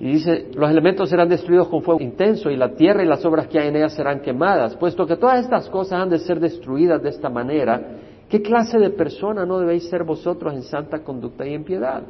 Y 0.00 0.06
dice, 0.06 0.50
los 0.54 0.70
elementos 0.70 1.08
serán 1.08 1.28
destruidos 1.28 1.68
con 1.68 1.82
fuego 1.82 2.00
intenso 2.00 2.50
y 2.50 2.56
la 2.56 2.74
tierra 2.74 3.04
y 3.04 3.06
las 3.06 3.24
obras 3.24 3.46
que 3.46 3.60
hay 3.60 3.68
en 3.68 3.76
ella 3.76 3.88
serán 3.88 4.20
quemadas. 4.20 4.74
Puesto 4.76 5.06
que 5.06 5.16
todas 5.16 5.40
estas 5.40 5.68
cosas 5.68 6.00
han 6.00 6.10
de 6.10 6.18
ser 6.18 6.40
destruidas 6.40 7.02
de 7.02 7.10
esta 7.10 7.28
manera, 7.28 7.80
¿qué 8.28 8.42
clase 8.42 8.78
de 8.78 8.90
persona 8.90 9.46
no 9.46 9.60
debéis 9.60 9.88
ser 9.88 10.02
vosotros 10.02 10.52
en 10.52 10.62
santa 10.62 11.04
conducta 11.04 11.46
y 11.46 11.54
en 11.54 11.64
piedad? 11.64 12.02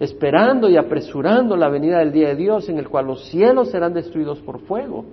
Esperando 0.00 0.68
y 0.70 0.76
apresurando 0.76 1.56
la 1.56 1.68
venida 1.68 1.98
del 1.98 2.10
día 2.10 2.28
de 2.28 2.36
Dios 2.36 2.68
en 2.68 2.78
el 2.78 2.88
cual 2.88 3.06
los 3.06 3.26
cielos 3.26 3.70
serán 3.70 3.92
destruidos 3.92 4.40
por 4.40 4.60
fuego 4.60 5.04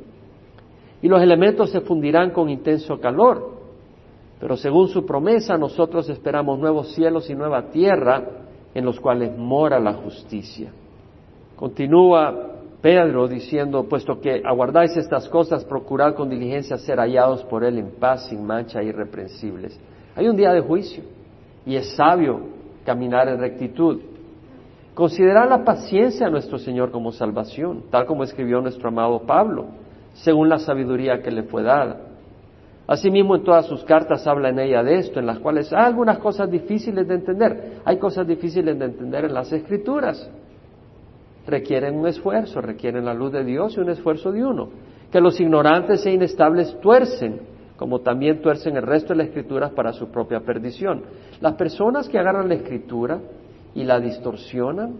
y 1.01 1.08
los 1.08 1.21
elementos 1.21 1.71
se 1.71 1.82
fundirán 1.82 2.32
con 2.32 2.49
intenso 2.49 2.99
calor. 2.99 3.60
Pero 4.39 4.56
según 4.56 4.88
su 4.88 5.06
promesa, 5.06 5.58
nosotros 5.58 6.10
esperamos 6.10 6.58
nuevos 6.58 6.93
cielos 6.93 7.30
y 7.30 7.36
nueva 7.36 7.69
tierra 7.69 8.23
en 8.73 8.86
los 8.86 8.99
cuales 8.99 9.38
mora 9.38 9.80
la 9.80 9.93
justicia. 9.93 10.71
Continúa 11.62 12.34
Pedro 12.82 13.28
diciendo, 13.28 13.88
puesto 13.88 14.19
que 14.19 14.41
aguardáis 14.43 14.97
estas 14.97 15.30
cosas, 15.30 15.63
procurad 15.63 16.15
con 16.15 16.28
diligencia 16.28 16.76
ser 16.80 16.97
hallados 16.97 17.43
por 17.43 17.63
Él 17.63 17.78
en 17.78 17.91
paz, 18.00 18.30
sin 18.30 18.43
mancha, 18.43 18.82
irreprensibles. 18.82 19.80
Hay 20.15 20.28
un 20.28 20.36
día 20.36 20.54
de 20.54 20.62
juicio 20.62 21.04
y 21.63 21.76
es 21.76 21.95
sabio 21.95 22.39
caminar 22.84 23.28
en 23.28 23.39
rectitud. 23.39 24.02
Considerad 24.95 25.47
la 25.47 25.63
paciencia 25.63 26.26
de 26.26 26.32
nuestro 26.32 26.58
Señor 26.58 26.89
como 26.89 27.12
salvación, 27.12 27.84
tal 27.91 28.08
como 28.08 28.24
escribió 28.24 28.60
nuestro 28.60 28.89
amado 28.89 29.19
Pablo, 29.28 29.67
según 30.13 30.50
la 30.50 30.58
sabiduría 30.58 31.21
que 31.21 31.30
le 31.30 31.43
fue 31.43 31.62
dada. 31.62 31.97
Asimismo, 32.88 33.36
en 33.36 33.43
todas 33.43 33.67
sus 33.67 33.84
cartas 33.84 34.26
habla 34.26 34.50
en 34.50 34.58
ella 34.58 34.82
de 34.82 34.95
esto, 34.95 35.19
en 35.19 35.28
las 35.28 35.38
cuales 35.38 35.71
hay 35.71 35.86
algunas 35.86 36.17
cosas 36.17 36.50
difíciles 36.50 37.08
de 37.08 37.13
entender. 37.13 37.74
Hay 37.86 38.00
cosas 38.00 38.26
difíciles 38.26 38.80
de 38.80 38.86
entender 38.86 39.26
en 39.26 39.34
las 39.36 39.54
Escrituras 39.54 40.28
requieren 41.47 41.97
un 41.97 42.08
esfuerzo, 42.08 42.62
requieren 42.62 43.06
la 43.06 43.13
luz 43.13 43.32
de 43.32 43.43
Dios 43.43 43.75
y 43.75 43.80
un 43.80 43.89
esfuerzo 43.89 44.32
de 44.32 44.45
uno. 44.45 44.69
Que 45.12 45.19
los 45.19 45.39
ignorantes 45.39 46.06
e 46.06 46.12
inestables 46.12 46.80
tuercen, 46.80 47.41
como 47.77 47.99
también 47.99 48.41
tuercen 48.41 48.77
el 48.77 48.84
resto 48.84 49.10
de 49.10 49.17
las 49.17 49.27
escrituras 49.27 49.71
para 49.71 49.91
su 49.93 50.10
propia 50.10 50.41
perdición. 50.41 51.04
Las 51.39 51.56
personas 51.56 52.08
que 52.08 52.19
agarran 52.19 52.47
la 52.47 52.56
escritura 52.56 53.19
y 53.73 53.84
la 53.84 53.99
distorsionan, 53.99 54.95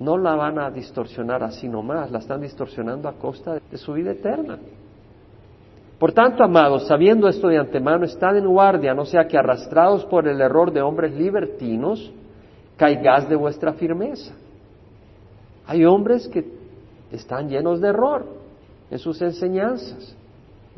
no 0.00 0.16
la 0.16 0.34
van 0.36 0.58
a 0.58 0.70
distorsionar 0.70 1.42
así 1.42 1.68
nomás, 1.68 2.10
la 2.10 2.18
están 2.18 2.40
distorsionando 2.40 3.08
a 3.08 3.14
costa 3.14 3.58
de 3.70 3.78
su 3.78 3.92
vida 3.92 4.12
eterna. 4.12 4.58
Por 5.98 6.12
tanto, 6.12 6.44
amados, 6.44 6.86
sabiendo 6.86 7.28
esto 7.28 7.48
de 7.48 7.58
antemano, 7.58 8.04
estad 8.04 8.36
en 8.36 8.46
guardia, 8.46 8.94
no 8.94 9.04
sea 9.04 9.26
que 9.26 9.36
arrastrados 9.36 10.04
por 10.04 10.28
el 10.28 10.40
error 10.40 10.72
de 10.72 10.80
hombres 10.80 11.12
libertinos, 11.12 12.12
caigáis 12.76 13.28
de 13.28 13.34
vuestra 13.34 13.72
firmeza. 13.72 14.32
Hay 15.68 15.84
hombres 15.84 16.26
que 16.28 16.46
están 17.12 17.50
llenos 17.50 17.82
de 17.82 17.88
error 17.88 18.24
en 18.90 18.98
sus 18.98 19.20
enseñanzas. 19.20 20.16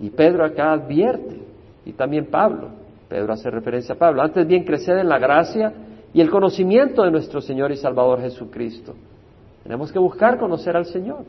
Y 0.01 0.11
Pedro 0.11 0.45
acá 0.45 0.73
advierte, 0.73 1.41
y 1.85 1.93
también 1.93 2.27
Pablo, 2.27 2.71
Pedro 3.09 3.33
hace 3.33 3.51
referencia 3.51 3.95
a 3.95 3.99
Pablo, 3.99 4.21
antes 4.21 4.47
bien 4.49 4.65
crecer 4.65 4.99
en 4.99 5.09
la 5.09 5.19
gracia 5.19 5.73
y 6.13 6.21
el 6.21 6.29
conocimiento 6.29 7.05
de 7.05 7.13
nuestro 7.13 7.41
Señor 7.41 7.71
y 7.71 7.77
Salvador 7.77 8.21
Jesucristo. 8.21 8.95
Tenemos 9.63 9.93
que 9.93 9.99
buscar 10.01 10.41
conocer 10.41 10.77
al 10.77 10.87
Señor, 10.87 11.25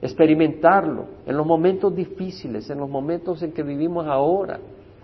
experimentarlo 0.00 1.04
en 1.26 1.36
los 1.36 1.46
momentos 1.46 1.94
difíciles, 1.94 2.70
en 2.70 2.78
los 2.78 2.88
momentos 2.88 3.42
en 3.42 3.52
que 3.52 3.62
vivimos 3.62 4.06
ahora. 4.06 4.58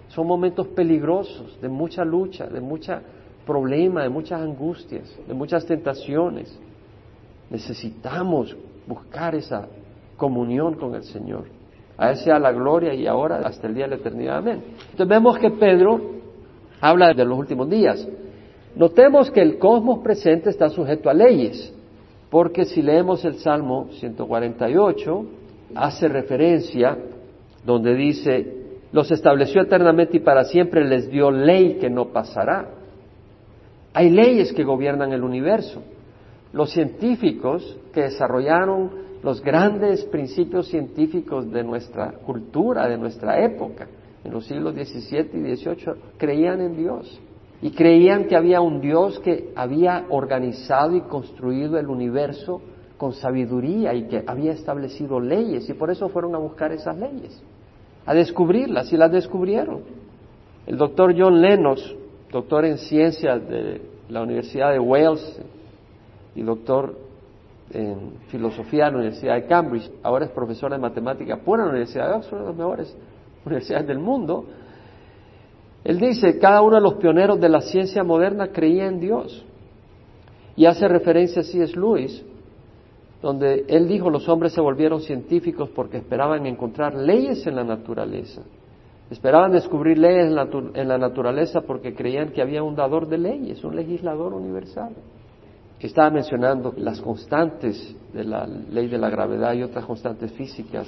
Son 0.09 0.27
momentos 0.27 0.66
peligrosos, 0.68 1.61
de 1.61 1.68
mucha 1.68 2.05
lucha, 2.07 2.46
de 2.46 2.61
mucha 2.61 3.03
problema, 3.44 4.03
de 4.03 4.09
muchas 4.09 4.40
angustias, 4.40 5.14
de 5.29 5.35
muchas 5.35 5.66
tentaciones. 5.66 6.59
Necesitamos 7.50 8.56
buscar 8.86 9.34
esa 9.34 9.68
comunión 10.16 10.74
con 10.74 10.94
el 10.94 11.02
Señor. 11.02 11.44
A 11.98 12.10
Él 12.10 12.16
sea 12.16 12.38
la 12.38 12.52
gloria 12.52 12.94
y 12.94 13.06
ahora 13.06 13.40
hasta 13.44 13.66
el 13.66 13.74
día 13.74 13.84
de 13.84 13.90
la 13.90 13.96
eternidad. 13.96 14.38
Amén. 14.38 14.62
Entonces 14.90 15.08
vemos 15.08 15.38
que 15.38 15.50
Pedro 15.50 16.00
habla 16.80 17.12
de 17.12 17.24
los 17.24 17.38
últimos 17.38 17.68
días. 17.68 18.06
Notemos 18.76 19.30
que 19.30 19.42
el 19.42 19.58
cosmos 19.58 19.98
presente 19.98 20.48
está 20.48 20.68
sujeto 20.68 21.10
a 21.10 21.14
leyes, 21.14 21.74
porque 22.30 22.64
si 22.64 22.82
leemos 22.82 23.24
el 23.24 23.34
Salmo 23.40 23.88
148, 23.98 25.24
hace 25.74 26.08
referencia 26.08 26.96
donde 27.66 27.94
dice, 27.94 28.56
los 28.92 29.10
estableció 29.10 29.62
eternamente 29.62 30.18
y 30.18 30.20
para 30.20 30.44
siempre 30.44 30.84
les 30.84 31.10
dio 31.10 31.30
ley 31.30 31.78
que 31.80 31.90
no 31.90 32.06
pasará. 32.06 32.70
Hay 33.92 34.08
leyes 34.08 34.52
que 34.52 34.62
gobiernan 34.62 35.12
el 35.12 35.24
universo 35.24 35.82
los 36.52 36.70
científicos 36.70 37.78
que 37.92 38.02
desarrollaron 38.02 38.90
los 39.22 39.42
grandes 39.42 40.04
principios 40.06 40.68
científicos 40.68 41.50
de 41.50 41.62
nuestra 41.62 42.12
cultura, 42.12 42.88
de 42.88 42.96
nuestra 42.96 43.44
época, 43.44 43.86
en 44.24 44.32
los 44.32 44.46
siglos 44.46 44.74
XVII 44.74 45.30
y 45.34 45.56
XVIII, 45.56 45.94
creían 46.16 46.60
en 46.60 46.76
Dios. 46.76 47.20
Y 47.62 47.72
creían 47.72 48.24
que 48.24 48.36
había 48.36 48.62
un 48.62 48.80
Dios 48.80 49.18
que 49.20 49.52
había 49.54 50.06
organizado 50.08 50.96
y 50.96 51.02
construido 51.02 51.78
el 51.78 51.88
universo 51.88 52.62
con 52.96 53.12
sabiduría 53.12 53.92
y 53.94 54.04
que 54.04 54.24
había 54.26 54.52
establecido 54.52 55.20
leyes. 55.20 55.68
Y 55.68 55.74
por 55.74 55.90
eso 55.90 56.08
fueron 56.08 56.34
a 56.34 56.38
buscar 56.38 56.72
esas 56.72 56.96
leyes, 56.98 57.42
a 58.06 58.14
descubrirlas 58.14 58.90
y 58.92 58.96
las 58.96 59.12
descubrieron. 59.12 59.82
El 60.66 60.78
doctor 60.78 61.14
John 61.16 61.40
Lennox, 61.40 61.94
doctor 62.32 62.64
en 62.64 62.78
ciencias 62.78 63.46
de 63.46 63.82
la 64.08 64.22
Universidad 64.22 64.72
de 64.72 64.78
Wales, 64.78 65.40
y 66.40 66.42
doctor 66.42 66.96
en 67.70 68.14
filosofía 68.29 68.87
en 68.87 68.94
la 68.94 68.98
Universidad 69.00 69.35
de 69.35 69.44
Cambridge, 69.44 69.90
ahora 70.03 70.24
es 70.24 70.31
profesor 70.31 70.72
de 70.72 70.79
matemática 70.79 71.37
pura 71.37 71.62
en 71.62 71.68
la 71.68 71.72
Universidad 71.72 72.09
de 72.09 72.14
Oxford, 72.14 72.40
una 72.40 72.44
de 72.44 72.48
las 72.48 72.57
mejores 72.57 72.96
universidades 73.44 73.87
del 73.87 73.98
mundo. 73.98 74.46
Él 75.85 76.00
dice, 76.00 76.38
cada 76.38 76.62
uno 76.62 76.76
de 76.76 76.81
los 76.81 76.94
pioneros 76.94 77.38
de 77.38 77.48
la 77.50 77.61
ciencia 77.61 78.03
moderna 78.03 78.48
creía 78.48 78.87
en 78.87 79.00
Dios. 79.00 79.44
Y 80.57 80.64
hace 80.64 80.88
referencia 80.88 81.42
a 81.42 81.44
C.S. 81.44 81.79
Lewis, 81.79 82.24
donde 83.20 83.66
él 83.68 83.87
dijo, 83.87 84.09
los 84.09 84.26
hombres 84.29 84.55
se 84.55 84.62
volvieron 84.62 85.03
científicos 85.03 85.68
porque 85.74 85.98
esperaban 85.98 86.46
encontrar 86.46 86.94
leyes 86.94 87.46
en 87.46 87.55
la 87.55 87.64
naturaleza. 87.64 88.40
Esperaban 89.11 89.53
descubrir 89.53 89.98
leyes 89.98 90.33
en 90.74 90.88
la 90.88 90.98
naturaleza 90.98 91.61
porque 91.61 91.94
creían 91.94 92.31
que 92.31 92.40
había 92.40 92.62
un 92.62 92.76
dador 92.76 93.09
de 93.09 93.18
leyes, 93.18 93.62
un 93.62 93.76
legislador 93.76 94.33
universal 94.33 94.94
estaba 95.86 96.10
mencionando 96.10 96.74
las 96.76 97.00
constantes 97.00 97.96
de 98.12 98.24
la 98.24 98.46
ley 98.46 98.88
de 98.88 98.98
la 98.98 99.08
gravedad 99.08 99.54
y 99.54 99.62
otras 99.62 99.84
constantes 99.86 100.32
físicas 100.32 100.86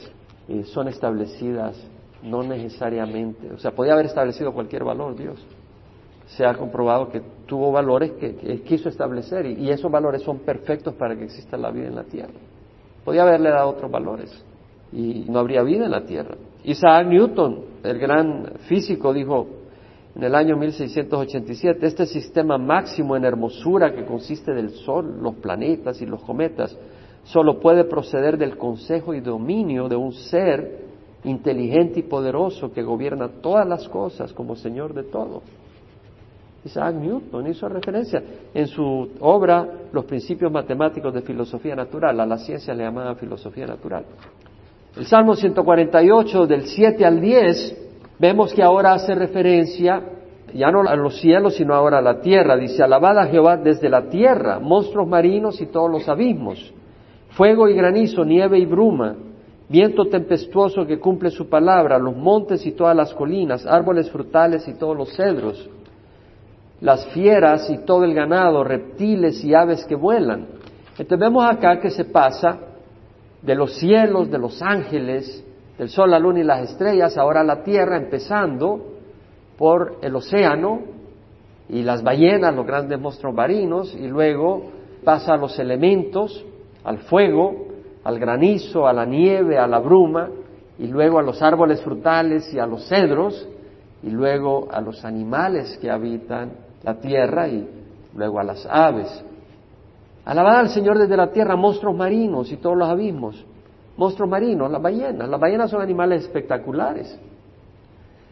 eh, 0.48 0.64
son 0.64 0.88
establecidas 0.88 1.76
no 2.22 2.42
necesariamente, 2.42 3.50
o 3.52 3.58
sea, 3.58 3.72
podía 3.72 3.94
haber 3.94 4.06
establecido 4.06 4.52
cualquier 4.52 4.84
valor 4.84 5.16
Dios. 5.16 5.44
Se 6.26 6.46
ha 6.46 6.54
comprobado 6.54 7.08
que 7.08 7.20
tuvo 7.46 7.72
valores 7.72 8.12
que, 8.12 8.62
quiso 8.64 8.88
establecer 8.88 9.44
y, 9.46 9.54
y, 9.54 9.70
esos 9.70 9.90
valores 9.90 10.22
son 10.22 10.38
perfectos 10.38 10.94
para 10.94 11.16
que 11.16 11.24
exista 11.24 11.56
la 11.56 11.70
vida 11.70 11.88
en 11.88 11.96
la 11.96 12.04
tierra. 12.04 12.32
Podía 13.04 13.22
haberle 13.22 13.50
dado 13.50 13.70
otros 13.70 13.90
valores 13.90 14.44
y 14.92 15.24
no 15.28 15.40
habría 15.40 15.62
vida 15.62 15.84
en 15.84 15.90
la 15.90 16.04
tierra. 16.04 16.36
Isaac 16.64 17.06
Newton, 17.08 17.64
el 17.82 17.98
gran 17.98 18.52
físico, 18.68 19.12
dijo, 19.12 19.48
en 20.14 20.24
el 20.24 20.34
año 20.34 20.56
1687, 20.56 21.86
este 21.86 22.06
sistema 22.06 22.58
máximo 22.58 23.16
en 23.16 23.24
hermosura 23.24 23.94
que 23.94 24.04
consiste 24.04 24.52
del 24.52 24.70
Sol, 24.70 25.22
los 25.22 25.36
planetas 25.36 26.02
y 26.02 26.06
los 26.06 26.22
cometas, 26.22 26.76
solo 27.24 27.58
puede 27.58 27.84
proceder 27.84 28.36
del 28.36 28.58
consejo 28.58 29.14
y 29.14 29.20
dominio 29.20 29.88
de 29.88 29.96
un 29.96 30.12
ser 30.12 30.82
inteligente 31.24 32.00
y 32.00 32.02
poderoso 32.02 32.72
que 32.72 32.82
gobierna 32.82 33.28
todas 33.40 33.66
las 33.66 33.88
cosas 33.88 34.32
como 34.32 34.54
Señor 34.54 34.92
de 34.92 35.04
todo. 35.04 35.42
Isaac 36.64 36.94
Newton 36.94 37.46
hizo 37.48 37.68
referencia 37.68 38.22
en 38.54 38.66
su 38.68 39.10
obra 39.18 39.66
Los 39.92 40.04
principios 40.04 40.52
matemáticos 40.52 41.12
de 41.12 41.22
filosofía 41.22 41.74
natural, 41.74 42.20
a 42.20 42.26
la 42.26 42.38
ciencia 42.38 42.72
le 42.74 42.84
llamaba 42.84 43.14
filosofía 43.14 43.66
natural. 43.66 44.04
El 44.96 45.06
Salmo 45.06 45.34
148 45.34 46.46
del 46.46 46.66
7 46.66 47.04
al 47.04 47.20
10 47.20 47.81
vemos 48.22 48.54
que 48.54 48.62
ahora 48.62 48.92
hace 48.92 49.16
referencia 49.16 50.00
ya 50.54 50.70
no 50.70 50.82
a 50.82 50.94
los 50.94 51.20
cielos, 51.20 51.56
sino 51.56 51.74
ahora 51.74 51.98
a 51.98 52.02
la 52.02 52.20
tierra. 52.20 52.56
Dice, 52.56 52.80
alabada 52.80 53.22
a 53.22 53.26
Jehová 53.26 53.56
desde 53.56 53.88
la 53.88 54.08
tierra, 54.08 54.60
monstruos 54.60 55.08
marinos 55.08 55.60
y 55.60 55.66
todos 55.66 55.90
los 55.90 56.08
abismos, 56.08 56.72
fuego 57.30 57.68
y 57.68 57.74
granizo, 57.74 58.24
nieve 58.24 58.60
y 58.60 58.64
bruma, 58.64 59.16
viento 59.68 60.04
tempestuoso 60.04 60.86
que 60.86 61.00
cumple 61.00 61.30
su 61.30 61.48
palabra, 61.48 61.98
los 61.98 62.16
montes 62.16 62.64
y 62.64 62.72
todas 62.72 62.94
las 62.94 63.12
colinas, 63.12 63.66
árboles 63.66 64.08
frutales 64.08 64.68
y 64.68 64.74
todos 64.74 64.96
los 64.96 65.16
cedros, 65.16 65.68
las 66.80 67.04
fieras 67.08 67.68
y 67.70 67.78
todo 67.78 68.04
el 68.04 68.14
ganado, 68.14 68.62
reptiles 68.62 69.42
y 69.42 69.52
aves 69.52 69.84
que 69.84 69.96
vuelan. 69.96 70.46
Entonces 70.90 71.18
vemos 71.18 71.44
acá 71.44 71.80
que 71.80 71.90
se 71.90 72.04
pasa 72.04 72.56
de 73.40 73.54
los 73.56 73.74
cielos, 73.78 74.30
de 74.30 74.38
los 74.38 74.62
ángeles, 74.62 75.44
del 75.82 75.88
sol, 75.88 76.12
la 76.12 76.18
luna 76.20 76.38
y 76.38 76.44
las 76.44 76.70
estrellas, 76.70 77.18
ahora 77.18 77.42
la 77.42 77.64
tierra, 77.64 77.96
empezando 77.96 78.92
por 79.58 79.96
el 80.00 80.14
océano 80.14 80.78
y 81.68 81.82
las 81.82 82.04
ballenas, 82.04 82.54
los 82.54 82.64
grandes 82.64 83.00
monstruos 83.00 83.34
marinos, 83.34 83.92
y 83.92 84.06
luego 84.06 84.62
pasa 85.02 85.34
a 85.34 85.36
los 85.36 85.58
elementos, 85.58 86.46
al 86.84 86.98
fuego, 86.98 87.66
al 88.04 88.16
granizo, 88.20 88.86
a 88.86 88.92
la 88.92 89.04
nieve, 89.04 89.58
a 89.58 89.66
la 89.66 89.80
bruma, 89.80 90.28
y 90.78 90.86
luego 90.86 91.18
a 91.18 91.22
los 91.22 91.42
árboles 91.42 91.82
frutales 91.82 92.54
y 92.54 92.60
a 92.60 92.66
los 92.66 92.86
cedros, 92.86 93.48
y 94.04 94.10
luego 94.10 94.68
a 94.70 94.80
los 94.80 95.04
animales 95.04 95.78
que 95.78 95.90
habitan 95.90 96.52
la 96.84 96.94
tierra 97.00 97.48
y 97.48 97.68
luego 98.14 98.38
a 98.38 98.44
las 98.44 98.64
aves. 98.70 99.24
Alabad 100.24 100.60
al 100.60 100.68
Señor 100.68 100.96
desde 100.96 101.16
la 101.16 101.32
tierra, 101.32 101.56
monstruos 101.56 101.96
marinos 101.96 102.52
y 102.52 102.58
todos 102.58 102.76
los 102.76 102.88
abismos. 102.88 103.44
Monstruos 104.02 104.28
marinos, 104.28 104.68
las 104.68 104.82
ballenas. 104.82 105.28
Las 105.28 105.38
ballenas 105.38 105.70
son 105.70 105.80
animales 105.80 106.24
espectaculares. 106.24 107.16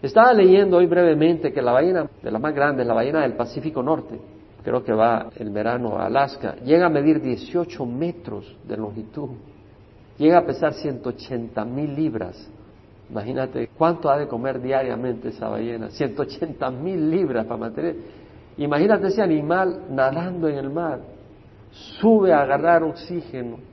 Estaba 0.03 0.33
leyendo 0.33 0.79
hoy 0.79 0.87
brevemente 0.87 1.53
que 1.53 1.63
la 1.63 1.71
ballena 1.71 2.11
de 2.21 2.29
las 2.29 2.43
más 2.43 2.53
grandes, 2.53 2.85
la 2.85 2.93
ballena 2.93 3.21
del 3.21 3.35
Pacífico 3.35 3.81
Norte, 3.81 4.19
creo 4.65 4.83
que 4.83 4.93
va 4.93 5.31
el 5.37 5.51
verano 5.51 5.97
a 5.97 6.07
Alaska, 6.07 6.57
llega 6.65 6.87
a 6.87 6.89
medir 6.89 7.21
18 7.21 7.87
metros 7.87 8.57
de 8.67 8.77
longitud. 8.77 9.29
Llega 10.19 10.39
a 10.39 10.45
pesar 10.45 10.73
180 10.73 11.65
mil 11.65 11.95
libras. 11.95 12.51
Imagínate 13.09 13.71
cuánto 13.79 14.11
ha 14.11 14.19
de 14.19 14.27
comer 14.27 14.61
diariamente 14.61 15.29
esa 15.29 15.51
ballena. 15.51 15.89
180 15.91 16.69
mil 16.73 17.09
libras 17.09 17.47
para 17.47 17.61
mantener. 17.61 17.95
Imagínate 18.57 19.07
ese 19.07 19.23
animal 19.23 19.85
nadando 19.89 20.49
en 20.49 20.57
el 20.57 20.69
mar. 20.69 20.99
Sube 22.01 22.33
a 22.33 22.43
agarrar 22.43 22.83
oxígeno, 22.83 23.70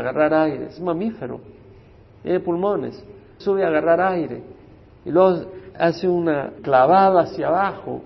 agarrar 0.00 0.32
aire. 0.34 0.66
Es 0.66 0.80
mamífero. 0.80 1.40
Tiene 2.22 2.40
pulmones. 2.40 3.02
Sube 3.38 3.64
a 3.64 3.68
agarrar 3.68 4.00
aire 4.00 4.42
y 5.04 5.10
luego 5.10 5.46
hace 5.78 6.08
una 6.08 6.52
clavada 6.62 7.22
hacia 7.22 7.48
abajo 7.48 8.02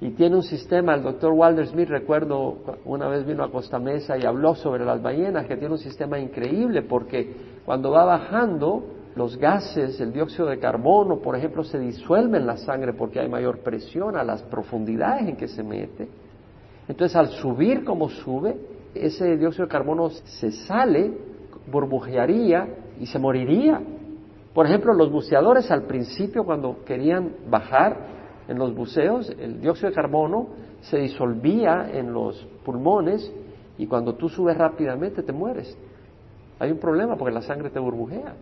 y 0.00 0.10
tiene 0.10 0.36
un 0.36 0.42
sistema, 0.42 0.94
el 0.94 1.02
doctor 1.02 1.32
Walter 1.32 1.66
Smith, 1.66 1.88
recuerdo, 1.88 2.56
una 2.84 3.08
vez 3.08 3.26
vino 3.26 3.42
a 3.42 3.50
Costa 3.50 3.78
Mesa 3.78 4.16
y 4.18 4.24
habló 4.24 4.54
sobre 4.54 4.84
las 4.84 5.00
ballenas, 5.00 5.46
que 5.46 5.56
tiene 5.56 5.72
un 5.72 5.80
sistema 5.80 6.18
increíble 6.18 6.82
porque 6.82 7.34
cuando 7.64 7.90
va 7.90 8.04
bajando, 8.04 8.84
los 9.14 9.38
gases, 9.38 9.98
el 10.00 10.12
dióxido 10.12 10.48
de 10.48 10.58
carbono, 10.58 11.18
por 11.20 11.36
ejemplo, 11.36 11.64
se 11.64 11.78
disuelven 11.78 12.42
en 12.42 12.46
la 12.46 12.58
sangre 12.58 12.92
porque 12.92 13.20
hay 13.20 13.28
mayor 13.28 13.60
presión 13.60 14.16
a 14.16 14.22
las 14.22 14.42
profundidades 14.42 15.28
en 15.28 15.36
que 15.36 15.48
se 15.48 15.62
mete. 15.62 16.08
Entonces, 16.86 17.16
al 17.16 17.28
subir 17.28 17.82
como 17.82 18.10
sube, 18.10 18.56
ese 19.04 19.36
dióxido 19.36 19.66
de 19.66 19.72
carbono 19.72 20.10
se 20.10 20.50
sale, 20.50 21.12
burbujearía 21.70 22.68
y 23.00 23.06
se 23.06 23.18
moriría. 23.18 23.80
Por 24.54 24.66
ejemplo, 24.66 24.94
los 24.94 25.10
buceadores 25.10 25.70
al 25.70 25.82
principio 25.82 26.44
cuando 26.44 26.84
querían 26.84 27.32
bajar 27.50 28.16
en 28.48 28.58
los 28.58 28.74
buceos, 28.74 29.28
el 29.38 29.60
dióxido 29.60 29.90
de 29.90 29.94
carbono 29.94 30.48
se 30.80 30.98
disolvía 30.98 31.90
en 31.92 32.12
los 32.12 32.46
pulmones 32.64 33.32
y 33.76 33.86
cuando 33.86 34.14
tú 34.14 34.28
subes 34.28 34.56
rápidamente 34.56 35.22
te 35.22 35.32
mueres. 35.32 35.76
Hay 36.58 36.70
un 36.70 36.78
problema 36.78 37.16
porque 37.16 37.34
la 37.34 37.42
sangre 37.42 37.70
te 37.70 37.78
burbujea. 37.78 38.34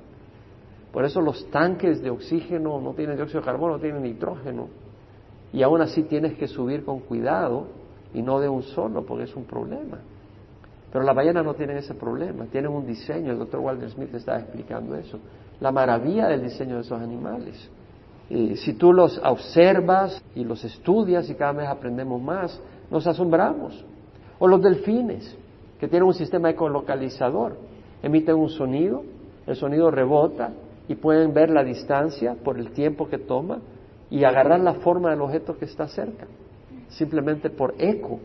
Por 0.92 1.04
eso 1.04 1.20
los 1.20 1.50
tanques 1.50 2.00
de 2.02 2.10
oxígeno 2.10 2.80
no 2.80 2.94
tienen 2.94 3.16
dióxido 3.16 3.40
de 3.40 3.46
carbono, 3.46 3.80
tienen 3.80 4.02
nitrógeno. 4.02 4.68
Y 5.52 5.62
aún 5.62 5.80
así 5.80 6.04
tienes 6.04 6.34
que 6.34 6.46
subir 6.46 6.84
con 6.84 7.00
cuidado 7.00 7.66
y 8.12 8.22
no 8.22 8.38
de 8.38 8.48
un 8.48 8.62
solo 8.62 9.04
porque 9.04 9.24
es 9.24 9.34
un 9.34 9.44
problema. 9.44 9.98
Pero 10.94 11.04
las 11.04 11.14
ballenas 11.14 11.44
no 11.44 11.54
tienen 11.54 11.76
ese 11.76 11.92
problema, 11.92 12.46
tienen 12.46 12.70
un 12.70 12.86
diseño, 12.86 13.32
el 13.32 13.38
doctor 13.38 13.60
Walter 13.60 13.90
Smith 13.90 14.14
estaba 14.14 14.38
explicando 14.38 14.94
eso 14.94 15.18
la 15.60 15.72
maravilla 15.72 16.28
del 16.28 16.42
diseño 16.42 16.76
de 16.76 16.80
esos 16.82 17.00
animales. 17.00 17.70
Si 18.28 18.74
tú 18.74 18.92
los 18.92 19.18
observas 19.24 20.22
y 20.34 20.44
los 20.44 20.64
estudias 20.64 21.28
y 21.30 21.34
cada 21.34 21.52
vez 21.52 21.68
aprendemos 21.68 22.20
más, 22.20 22.60
nos 22.90 23.06
asombramos. 23.06 23.84
O 24.38 24.48
los 24.48 24.62
delfines, 24.62 25.36
que 25.78 25.88
tienen 25.88 26.08
un 26.08 26.14
sistema 26.14 26.50
ecolocalizador, 26.50 27.56
emiten 28.02 28.34
un 28.34 28.48
sonido, 28.48 29.04
el 29.46 29.56
sonido 29.56 29.90
rebota 29.90 30.52
y 30.88 30.94
pueden 30.96 31.34
ver 31.34 31.50
la 31.50 31.62
distancia 31.62 32.34
por 32.42 32.58
el 32.58 32.72
tiempo 32.72 33.08
que 33.08 33.18
toma 33.18 33.60
y 34.10 34.24
agarrar 34.24 34.60
la 34.60 34.74
forma 34.74 35.10
del 35.10 35.20
objeto 35.20 35.56
que 35.58 35.66
está 35.66 35.86
cerca, 35.88 36.26
simplemente 36.88 37.50
por 37.50 37.74
eco. 37.78 38.20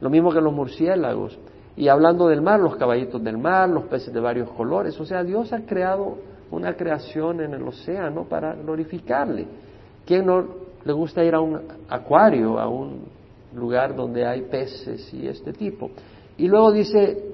Lo 0.00 0.10
mismo 0.10 0.32
que 0.32 0.40
los 0.40 0.52
murciélagos. 0.52 1.38
Y 1.76 1.88
hablando 1.88 2.28
del 2.28 2.40
mar, 2.40 2.60
los 2.60 2.76
caballitos 2.76 3.22
del 3.22 3.38
mar, 3.38 3.68
los 3.68 3.84
peces 3.84 4.12
de 4.14 4.20
varios 4.20 4.48
colores. 4.50 4.98
O 5.00 5.04
sea, 5.04 5.24
Dios 5.24 5.52
ha 5.52 5.66
creado 5.66 6.18
una 6.50 6.74
creación 6.74 7.40
en 7.40 7.54
el 7.54 7.62
océano 7.62 8.24
para 8.24 8.54
glorificarle. 8.54 9.46
¿Quién 10.06 10.26
no 10.26 10.44
le 10.84 10.92
gusta 10.92 11.24
ir 11.24 11.34
a 11.34 11.40
un 11.40 11.60
acuario, 11.88 12.58
a 12.58 12.68
un 12.68 13.06
lugar 13.54 13.96
donde 13.96 14.24
hay 14.24 14.42
peces 14.42 15.12
y 15.12 15.26
este 15.26 15.52
tipo? 15.52 15.90
Y 16.36 16.46
luego 16.46 16.72
dice 16.72 17.32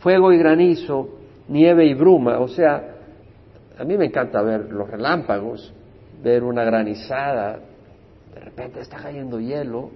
fuego 0.00 0.32
y 0.32 0.38
granizo, 0.38 1.08
nieve 1.48 1.86
y 1.86 1.94
bruma. 1.94 2.40
O 2.40 2.48
sea, 2.48 2.96
a 3.78 3.84
mí 3.84 3.96
me 3.96 4.06
encanta 4.06 4.42
ver 4.42 4.72
los 4.72 4.88
relámpagos, 4.90 5.72
ver 6.22 6.42
una 6.42 6.64
granizada, 6.64 7.58
de 8.34 8.40
repente 8.40 8.80
está 8.80 8.96
cayendo 8.96 9.38
hielo, 9.38 9.90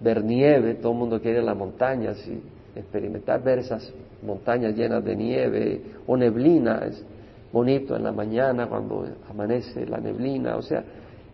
ver 0.00 0.22
nieve, 0.22 0.74
todo 0.74 0.92
el 0.92 0.98
mundo 0.98 1.20
quiere 1.20 1.42
las 1.42 1.56
montañas 1.56 2.16
y 2.28 2.40
experimentar 2.76 3.42
ver 3.42 3.60
esas 3.60 3.92
montañas 4.22 4.74
llenas 4.74 5.04
de 5.04 5.16
nieve 5.16 5.82
o 6.06 6.16
neblina, 6.16 6.84
es 6.86 7.04
bonito 7.52 7.96
en 7.96 8.04
la 8.04 8.12
mañana 8.12 8.68
cuando 8.68 9.06
amanece 9.30 9.86
la 9.86 9.98
neblina, 9.98 10.56
o 10.56 10.62
sea, 10.62 10.84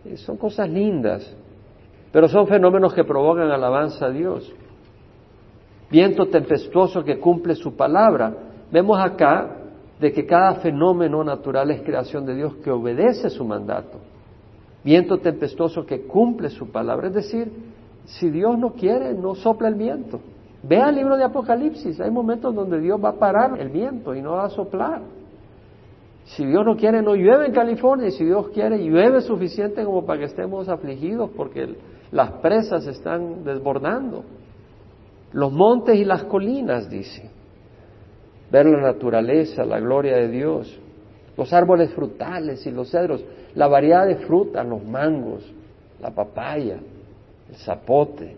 eh, 0.05 0.17
son 0.17 0.37
cosas 0.37 0.69
lindas, 0.69 1.35
pero 2.11 2.29
son 2.29 2.47
fenómenos 2.47 2.95
que 2.95 3.05
provocan 3.05 3.51
alabanza 3.51 4.07
a 4.07 4.11
Dios. 4.11 4.53
Viento 5.91 6.27
tempestuoso 6.27 7.05
que 7.05 7.19
cumple 7.19 7.55
su 7.55 7.77
palabra. 7.77 8.35
Vemos 8.71 8.99
acá 8.99 9.59
de 10.01 10.13
que 10.13 10.25
cada 10.25 10.55
fenómeno 10.57 11.23
natural 11.23 11.71
es 11.71 11.83
creación 11.83 12.25
de 12.25 12.35
Dios 12.35 12.55
que 12.57 12.71
obedece 12.71 13.29
su 13.31 13.45
mandato. 13.45 13.99
Viento 14.85 15.19
tempestuoso 15.19 15.87
que 15.87 16.07
cumple 16.07 16.49
su 16.49 16.71
palabra, 16.71 17.09
es 17.09 17.15
decir, 17.15 17.53
si 18.05 18.31
Dios 18.31 18.59
no 18.59 18.73
quiere, 18.73 19.15
no 19.15 19.35
sopla 19.35 19.69
el 19.69 19.75
viento. 19.75 20.21
Vea 20.63 20.91
el 20.91 20.95
libro 20.95 21.17
de 21.17 21.25
Apocalipsis, 21.25 22.01
hay 22.01 22.11
momentos 22.11 22.55
donde 22.55 22.81
Dios 22.81 23.03
va 23.03 23.11
a 23.11 23.19
parar 23.19 23.61
el 23.61 23.69
viento 23.69 24.15
y 24.15 24.23
no 24.23 24.33
va 24.33 24.45
a 24.45 24.51
soplar. 24.51 25.03
Si 26.25 26.47
Dios 26.47 26.65
no 26.65 26.77
quiere, 26.77 27.03
no 27.03 27.17
llueve 27.17 27.47
en 27.47 27.53
California, 27.53 28.09
y 28.09 28.13
si 28.13 28.25
Dios 28.25 28.49
quiere, 28.51 28.79
llueve 28.79 29.21
suficiente 29.23 29.85
como 29.85 30.07
para 30.07 30.21
que 30.21 30.27
estemos 30.27 30.69
afligidos 30.69 31.31
porque 31.37 31.75
las 32.13 32.31
presas 32.35 32.87
están 32.87 33.43
desbordando. 33.43 34.25
Los 35.33 35.53
montes 35.53 35.97
y 35.97 36.05
las 36.05 36.25
colinas, 36.25 36.89
dice. 36.89 37.29
Ver 38.51 38.67
la 38.67 38.81
naturaleza, 38.83 39.65
la 39.65 39.81
gloria 39.81 40.17
de 40.17 40.29
Dios, 40.29 40.79
los 41.37 41.53
árboles 41.53 41.93
frutales 41.93 42.65
y 42.67 42.71
los 42.71 42.91
cedros, 42.91 43.25
la 43.55 43.67
variedad 43.67 44.07
de 44.07 44.17
frutas, 44.17 44.65
los 44.65 44.85
mangos, 44.85 45.43
la 46.01 46.11
papaya, 46.11 46.79
el 47.49 47.57
zapote, 47.57 48.37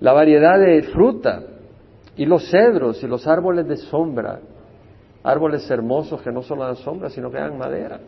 la 0.00 0.12
variedad 0.12 0.58
de 0.60 0.82
fruta, 0.82 1.42
y 2.16 2.24
los 2.24 2.50
cedros 2.50 3.02
y 3.02 3.06
los 3.06 3.26
árboles 3.26 3.68
de 3.68 3.76
sombra, 3.76 4.40
árboles 5.22 5.70
hermosos 5.70 6.22
que 6.22 6.32
no 6.32 6.42
solo 6.42 6.64
dan 6.64 6.76
sombra, 6.76 7.10
sino 7.10 7.30
que 7.30 7.38
dan 7.38 7.58
madera. 7.58 8.00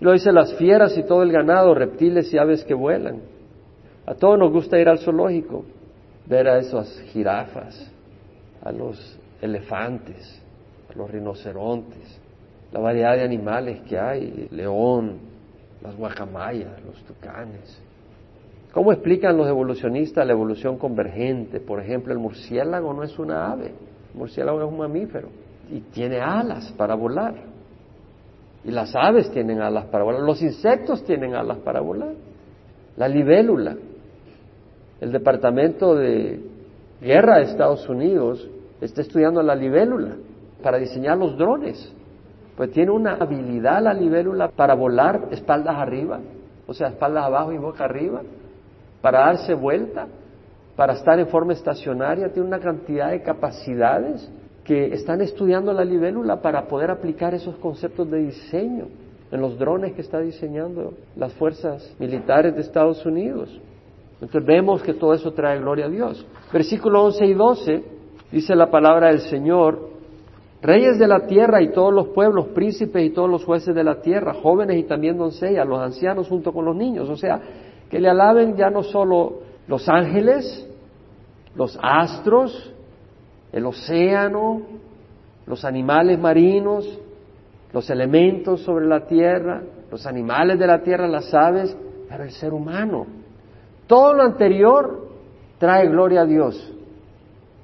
Lo 0.00 0.12
dice 0.12 0.32
las 0.32 0.54
fieras 0.54 0.96
y 0.96 1.02
todo 1.04 1.22
el 1.22 1.32
ganado, 1.32 1.74
reptiles 1.74 2.32
y 2.32 2.38
aves 2.38 2.64
que 2.64 2.74
vuelan. 2.74 3.20
A 4.06 4.14
todos 4.14 4.38
nos 4.38 4.52
gusta 4.52 4.78
ir 4.78 4.88
al 4.88 4.98
zoológico, 4.98 5.64
ver 6.26 6.48
a 6.48 6.58
esas 6.58 7.00
jirafas, 7.12 7.92
a 8.62 8.72
los 8.72 9.18
elefantes, 9.40 10.42
a 10.92 10.96
los 10.96 11.10
rinocerontes, 11.10 12.20
la 12.72 12.80
variedad 12.80 13.16
de 13.16 13.22
animales 13.22 13.80
que 13.82 13.98
hay, 13.98 14.48
león, 14.50 15.18
las 15.82 15.96
guacamayas, 15.96 16.82
los 16.84 17.02
tucanes. 17.04 17.82
¿Cómo 18.76 18.92
explican 18.92 19.38
los 19.38 19.48
evolucionistas 19.48 20.26
la 20.26 20.34
evolución 20.34 20.76
convergente? 20.76 21.60
Por 21.60 21.80
ejemplo, 21.80 22.12
el 22.12 22.18
murciélago 22.18 22.92
no 22.92 23.04
es 23.04 23.18
una 23.18 23.50
ave, 23.50 23.68
el 23.68 24.18
murciélago 24.18 24.60
es 24.60 24.68
un 24.68 24.76
mamífero 24.76 25.28
y 25.70 25.80
tiene 25.80 26.20
alas 26.20 26.74
para 26.76 26.94
volar. 26.94 27.36
Y 28.64 28.70
las 28.70 28.94
aves 28.94 29.30
tienen 29.30 29.62
alas 29.62 29.86
para 29.86 30.04
volar, 30.04 30.20
los 30.20 30.42
insectos 30.42 31.02
tienen 31.04 31.34
alas 31.34 31.56
para 31.60 31.80
volar. 31.80 32.12
La 32.98 33.08
libélula, 33.08 33.76
el 35.00 35.10
Departamento 35.10 35.94
de 35.94 36.44
Guerra 37.00 37.38
de 37.38 37.44
Estados 37.44 37.88
Unidos 37.88 38.46
está 38.82 39.00
estudiando 39.00 39.42
la 39.42 39.54
libélula 39.54 40.16
para 40.62 40.76
diseñar 40.76 41.16
los 41.16 41.38
drones. 41.38 41.94
Pues 42.58 42.72
tiene 42.72 42.90
una 42.90 43.14
habilidad 43.14 43.82
la 43.82 43.94
libélula 43.94 44.48
para 44.48 44.74
volar 44.74 45.28
espaldas 45.30 45.76
arriba, 45.76 46.20
o 46.66 46.74
sea, 46.74 46.88
espaldas 46.88 47.24
abajo 47.24 47.54
y 47.54 47.56
boca 47.56 47.86
arriba 47.86 48.20
para 49.06 49.20
darse 49.20 49.54
vuelta, 49.54 50.08
para 50.74 50.94
estar 50.94 51.16
en 51.20 51.28
forma 51.28 51.52
estacionaria, 51.52 52.32
tiene 52.32 52.48
una 52.48 52.58
cantidad 52.58 53.12
de 53.12 53.22
capacidades 53.22 54.28
que 54.64 54.86
están 54.86 55.20
estudiando 55.20 55.72
la 55.72 55.84
libélula 55.84 56.42
para 56.42 56.66
poder 56.66 56.90
aplicar 56.90 57.32
esos 57.32 57.54
conceptos 57.58 58.10
de 58.10 58.18
diseño 58.18 58.86
en 59.30 59.40
los 59.40 59.56
drones 59.60 59.92
que 59.92 60.00
está 60.00 60.18
diseñando 60.18 60.94
las 61.14 61.32
fuerzas 61.34 61.94
militares 62.00 62.56
de 62.56 62.62
Estados 62.62 63.06
Unidos. 63.06 63.48
Entonces 64.14 64.44
vemos 64.44 64.82
que 64.82 64.94
todo 64.94 65.14
eso 65.14 65.32
trae 65.32 65.60
gloria 65.60 65.86
a 65.86 65.88
Dios. 65.88 66.26
Versículo 66.52 67.04
11 67.04 67.26
y 67.26 67.34
12 67.34 67.84
Dice 68.32 68.56
la 68.56 68.72
palabra 68.72 69.10
del 69.10 69.20
Señor, 69.20 69.88
reyes 70.62 70.98
de 70.98 71.06
la 71.06 71.28
tierra 71.28 71.62
y 71.62 71.70
todos 71.70 71.94
los 71.94 72.08
pueblos, 72.08 72.48
príncipes 72.48 73.04
y 73.04 73.10
todos 73.10 73.30
los 73.30 73.44
jueces 73.44 73.72
de 73.72 73.84
la 73.84 74.00
tierra, 74.00 74.34
jóvenes 74.34 74.78
y 74.78 74.82
también 74.82 75.16
doncellas, 75.16 75.64
los 75.64 75.78
ancianos 75.78 76.26
junto 76.26 76.52
con 76.52 76.64
los 76.64 76.74
niños. 76.74 77.08
O 77.08 77.16
sea, 77.16 77.40
que 77.90 78.00
le 78.00 78.08
alaben 78.08 78.56
ya 78.56 78.70
no 78.70 78.82
solo 78.82 79.40
los 79.68 79.88
ángeles, 79.88 80.68
los 81.54 81.78
astros, 81.82 82.72
el 83.52 83.66
océano, 83.66 84.62
los 85.46 85.64
animales 85.64 86.18
marinos, 86.18 86.98
los 87.72 87.88
elementos 87.90 88.62
sobre 88.62 88.86
la 88.86 89.06
tierra, 89.06 89.62
los 89.90 90.06
animales 90.06 90.58
de 90.58 90.66
la 90.66 90.82
tierra, 90.82 91.06
las 91.08 91.32
aves, 91.32 91.76
pero 92.08 92.24
el 92.24 92.30
ser 92.32 92.52
humano. 92.52 93.06
Todo 93.86 94.14
lo 94.14 94.22
anterior 94.22 95.08
trae 95.58 95.88
gloria 95.88 96.22
a 96.22 96.26
Dios, 96.26 96.72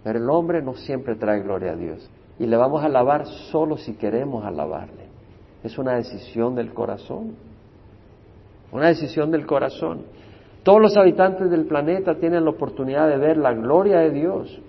pero 0.04 0.18
el 0.18 0.30
hombre 0.30 0.62
no 0.62 0.74
siempre 0.74 1.16
trae 1.16 1.40
gloria 1.40 1.72
a 1.72 1.76
Dios. 1.76 2.08
Y 2.38 2.46
le 2.46 2.56
vamos 2.56 2.82
a 2.82 2.86
alabar 2.86 3.26
solo 3.26 3.76
si 3.76 3.94
queremos 3.94 4.44
alabarle. 4.44 5.06
Es 5.62 5.78
una 5.78 5.94
decisión 5.94 6.54
del 6.54 6.72
corazón. 6.72 7.36
Una 8.72 8.88
decisión 8.88 9.30
del 9.30 9.46
corazón. 9.46 10.02
Todos 10.62 10.80
los 10.80 10.96
habitantes 10.96 11.50
del 11.50 11.66
planeta 11.66 12.14
tienen 12.14 12.44
la 12.44 12.50
oportunidad 12.50 13.08
de 13.08 13.18
ver 13.18 13.36
la 13.36 13.52
gloria 13.52 13.98
de 13.98 14.10
Dios. 14.10 14.60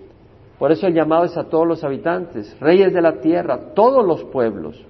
Por 0.58 0.70
eso 0.70 0.86
el 0.86 0.94
llamado 0.94 1.24
es 1.24 1.36
a 1.36 1.44
todos 1.44 1.66
los 1.66 1.82
habitantes, 1.82 2.56
reyes 2.60 2.92
de 2.92 3.02
la 3.02 3.20
tierra, 3.20 3.74
todos 3.74 4.06
los 4.06 4.24
pueblos, 4.24 4.80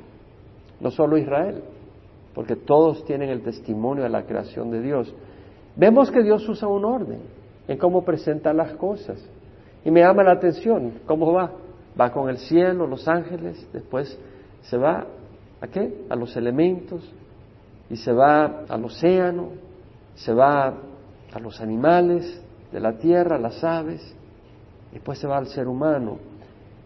no 0.80 0.90
solo 0.90 1.16
Israel, 1.16 1.62
porque 2.34 2.56
todos 2.56 3.04
tienen 3.04 3.30
el 3.30 3.42
testimonio 3.42 4.02
de 4.02 4.10
la 4.10 4.24
creación 4.24 4.70
de 4.70 4.82
Dios. 4.82 5.14
Vemos 5.76 6.10
que 6.10 6.22
Dios 6.22 6.46
usa 6.48 6.68
un 6.68 6.84
orden 6.84 7.20
en 7.68 7.78
cómo 7.78 8.04
presenta 8.04 8.52
las 8.52 8.74
cosas. 8.74 9.24
Y 9.84 9.90
me 9.90 10.00
llama 10.00 10.22
la 10.22 10.32
atención, 10.32 11.00
¿cómo 11.06 11.32
va? 11.32 11.52
Va 11.98 12.10
con 12.10 12.28
el 12.28 12.38
cielo, 12.38 12.86
los 12.86 13.06
ángeles, 13.06 13.68
después 13.72 14.18
se 14.62 14.76
va 14.76 15.06
a 15.60 15.66
qué? 15.68 16.04
A 16.08 16.16
los 16.16 16.36
elementos, 16.36 17.10
y 17.90 17.96
se 17.96 18.12
va 18.12 18.64
al 18.68 18.84
océano, 18.84 19.50
se 20.14 20.32
va 20.32 20.74
a 21.32 21.38
los 21.40 21.60
animales 21.60 22.42
de 22.72 22.80
la 22.80 22.98
tierra, 22.98 23.38
las 23.38 23.62
aves, 23.62 24.00
después 24.92 25.18
se 25.18 25.26
va 25.26 25.38
al 25.38 25.48
ser 25.48 25.68
humano. 25.68 26.18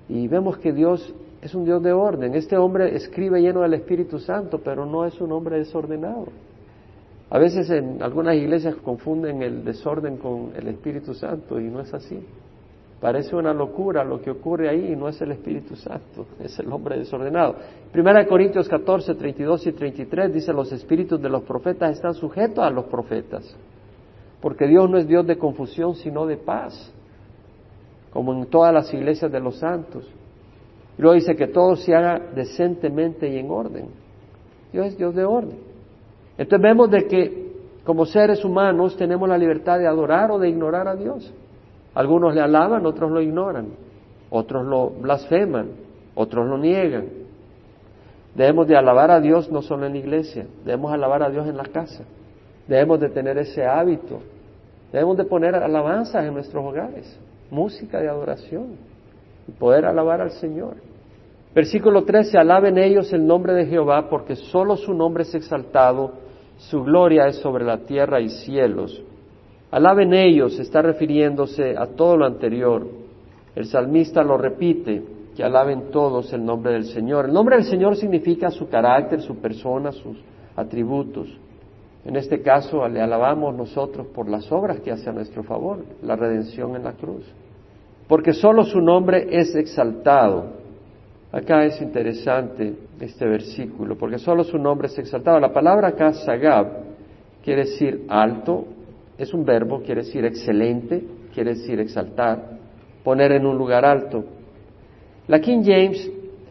Y 0.09 0.27
vemos 0.29 0.59
que 0.59 0.73
Dios 0.73 1.15
es 1.41 1.55
un 1.55 1.65
Dios 1.65 1.83
de 1.83 1.93
orden. 1.93 2.35
Este 2.35 2.57
hombre 2.57 2.95
escribe 2.97 3.41
lleno 3.41 3.61
del 3.61 3.75
Espíritu 3.75 4.19
Santo, 4.19 4.61
pero 4.63 4.87
no 4.87 5.05
es 5.05 5.21
un 5.21 5.33
hombre 5.33 5.59
desordenado. 5.59 6.27
A 7.31 7.39
veces 7.39 7.69
en 7.71 8.03
algunas 8.03 8.37
iglesias 8.37 8.75
confunden 8.77 9.43
el 9.43 9.65
desorden 9.65 10.17
con 10.17 10.53
el 10.57 10.69
Espíritu 10.69 11.15
Santo 11.15 11.61
y 11.61 11.65
no 11.65 11.81
es 11.81 11.93
así. 11.93 12.19
Parece 13.01 13.37
una 13.37 13.55
locura 13.55 14.03
lo 14.03 14.21
que 14.21 14.31
ocurre 14.31 14.69
ahí 14.69 14.97
no 14.97 15.09
es 15.09 15.21
el 15.21 15.31
Espíritu 15.31 15.77
Santo, 15.77 16.27
es 16.41 16.59
el 16.59 16.73
hombre 16.73 16.99
desordenado. 16.99 17.55
Primera 17.93 18.21
de 18.21 18.27
Corintios 18.27 18.69
14, 18.69 19.15
32 19.15 19.67
y 19.69 19.73
33 19.73 20.35
dice 20.35 20.53
los 20.53 20.73
espíritus 20.73 21.23
de 21.23 21.29
los 21.29 21.43
profetas 21.43 21.93
están 21.93 22.15
sujetos 22.15 22.65
a 22.65 22.71
los 22.71 22.87
profetas, 22.87 23.57
porque 24.41 24.67
Dios 24.67 24.91
no 24.91 24.99
es 24.99 25.07
Dios 25.07 25.25
de 25.29 25.39
confusión, 25.39 25.95
sino 25.95 26.27
de 26.27 26.39
paz, 26.39 26.93
como 28.13 28.33
en 28.33 28.47
todas 28.47 28.75
las 28.75 28.93
iglesias 28.93 29.31
de 29.31 29.39
los 29.39 29.61
santos. 29.61 30.05
Y 30.99 31.03
luego 31.03 31.15
dice 31.15 31.37
que 31.37 31.47
todo 31.47 31.77
se 31.77 31.95
haga 31.95 32.19
decentemente 32.35 33.29
y 33.29 33.39
en 33.39 33.49
orden. 33.49 33.91
Dios 34.73 34.87
es 34.87 34.99
Dios 34.99 35.15
de 35.15 35.25
orden. 35.25 35.59
Entonces 36.37 36.63
vemos 36.63 36.91
de 36.91 37.07
que 37.07 37.49
como 37.85 38.05
seres 38.07 38.45
humanos 38.45 38.97
tenemos 38.97 39.29
la 39.29 39.39
libertad 39.39 39.79
de 39.79 39.87
adorar 39.87 40.33
o 40.33 40.39
de 40.41 40.49
ignorar 40.49 40.89
a 40.89 40.97
Dios. 40.97 41.33
Algunos 41.95 42.35
le 42.35 42.41
alaban, 42.41 42.87
otros 42.87 43.11
lo 43.11 43.21
ignoran, 43.21 43.69
otros 44.31 44.65
lo 44.65 44.91
blasfeman, 44.91 45.69
otros 46.15 46.47
lo 46.47 46.59
niegan. 46.59 47.07
Debemos 48.35 48.69
de 48.69 48.77
alabar 48.77 49.11
a 49.11 49.21
Dios 49.21 49.51
no 49.51 49.63
solo 49.63 49.87
en 49.87 49.93
la 49.93 49.99
iglesia, 49.99 50.47
debemos 50.65 50.93
alabar 50.93 51.23
a 51.23 51.31
Dios 51.31 51.47
en 51.49 51.57
la 51.57 51.65
casa. 51.65 52.05
Debemos 52.69 53.01
de 53.01 53.09
tener 53.09 53.39
ese 53.39 53.65
hábito. 53.65 54.21
Debemos 54.93 55.17
de 55.17 55.25
poner 55.25 55.55
alabanzas 55.55 56.25
en 56.25 56.35
nuestros 56.35 56.65
hogares, 56.65 57.19
música 57.51 57.99
de 58.01 58.09
adoración 58.09 58.77
y 59.47 59.53
poder 59.53 59.85
alabar 59.87 60.21
al 60.21 60.31
Señor. 60.33 60.77
Versículo 61.55 62.05
13, 62.05 62.39
alaben 62.39 62.79
ellos 62.79 63.13
el 63.13 63.27
nombre 63.27 63.55
de 63.55 63.67
Jehová 63.67 64.09
porque 64.09 64.37
solo 64.37 64.77
su 64.77 64.95
nombre 64.95 65.25
es 65.25 65.35
exaltado, 65.35 66.13
su 66.59 66.83
gloria 66.83 67.27
es 67.27 67.37
sobre 67.37 67.65
la 67.65 67.79
tierra 67.79 68.21
y 68.21 68.29
cielos. 68.29 69.03
Alaben 69.71 70.15
ellos, 70.15 70.59
está 70.59 70.81
refiriéndose 70.81 71.77
a 71.77 71.87
todo 71.87 72.17
lo 72.17 72.27
anterior. 72.27 72.87
El 73.55 73.67
salmista 73.67 74.23
lo 74.23 74.39
repite, 74.39 75.03
que 75.37 75.45
alaben 75.45 75.91
todos 75.91 76.33
el 76.33 76.45
nombre 76.45 76.73
del 76.73 76.85
Señor. 76.85 77.27
El 77.27 77.33
nombre 77.33 77.57
del 77.57 77.65
Señor 77.65 77.97
significa 77.97 78.51
su 78.51 78.69
carácter, 78.69 79.21
su 79.21 79.37
persona, 79.37 79.93
sus 79.93 80.17
atributos. 80.57 81.29
En 82.05 82.17
este 82.17 82.41
caso 82.41 82.89
le 82.89 83.01
alabamos 83.01 83.55
nosotros 83.55 84.07
por 84.09 84.29
las 84.29 84.51
obras 84.51 84.81
que 84.81 84.91
hace 84.91 85.11
a 85.11 85.13
nuestro 85.13 85.43
favor, 85.43 85.85
la 86.03 86.17
redención 86.17 86.75
en 86.75 86.85
la 86.85 86.93
cruz. 86.93 87.25
Porque 88.09 88.33
solo 88.33 88.65
su 88.65 88.81
nombre 88.81 89.29
es 89.31 89.55
exaltado. 89.55 90.47
Acá 91.31 91.65
es 91.67 91.81
interesante 91.83 92.75
este 92.99 93.27
versículo, 93.27 93.99
porque 93.99 94.19
solo 94.19 94.45
su 94.45 94.57
nombre 94.57 94.89
es 94.89 94.99
exaltado. 94.99 95.39
La 95.39 95.53
palabra 95.53 95.89
acá, 95.89 96.15
sagab, 96.15 96.69
quiere 97.45 97.65
decir 97.65 98.07
alto, 98.09 98.65
es 99.19 99.35
un 99.35 99.45
verbo, 99.45 99.83
quiere 99.83 100.03
decir 100.03 100.25
excelente, 100.25 101.03
quiere 101.35 101.55
decir 101.55 101.81
exaltar, 101.81 102.59
poner 103.03 103.33
en 103.33 103.45
un 103.45 103.59
lugar 103.59 103.85
alto. 103.85 104.25
La 105.27 105.41
King 105.41 105.63
James 105.65 106.11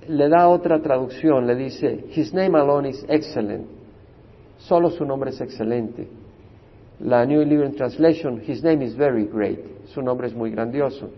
le 0.10 0.30
da 0.30 0.49
otra 0.49 0.82
traducción, 0.82 1.47
le 1.47 1.56
dice, 1.56 2.06
His 2.13 2.34
name 2.34 2.58
alone 2.58 2.89
is 2.89 3.06
excellent, 3.08 3.65
solo 4.58 4.89
su 4.89 5.06
nombre 5.06 5.30
es 5.30 5.39
excelente. 5.39 6.08
La 6.99 7.25
New 7.25 7.41
Living 7.43 7.75
Translation, 7.75 8.41
His 8.45 8.63
name 8.63 8.84
is 8.84 8.95
very 8.95 9.25
great, 9.25 9.60
su 9.88 10.01
nombre 10.01 10.27
es 10.27 10.36
muy 10.36 10.51
grandioso. 10.51 11.10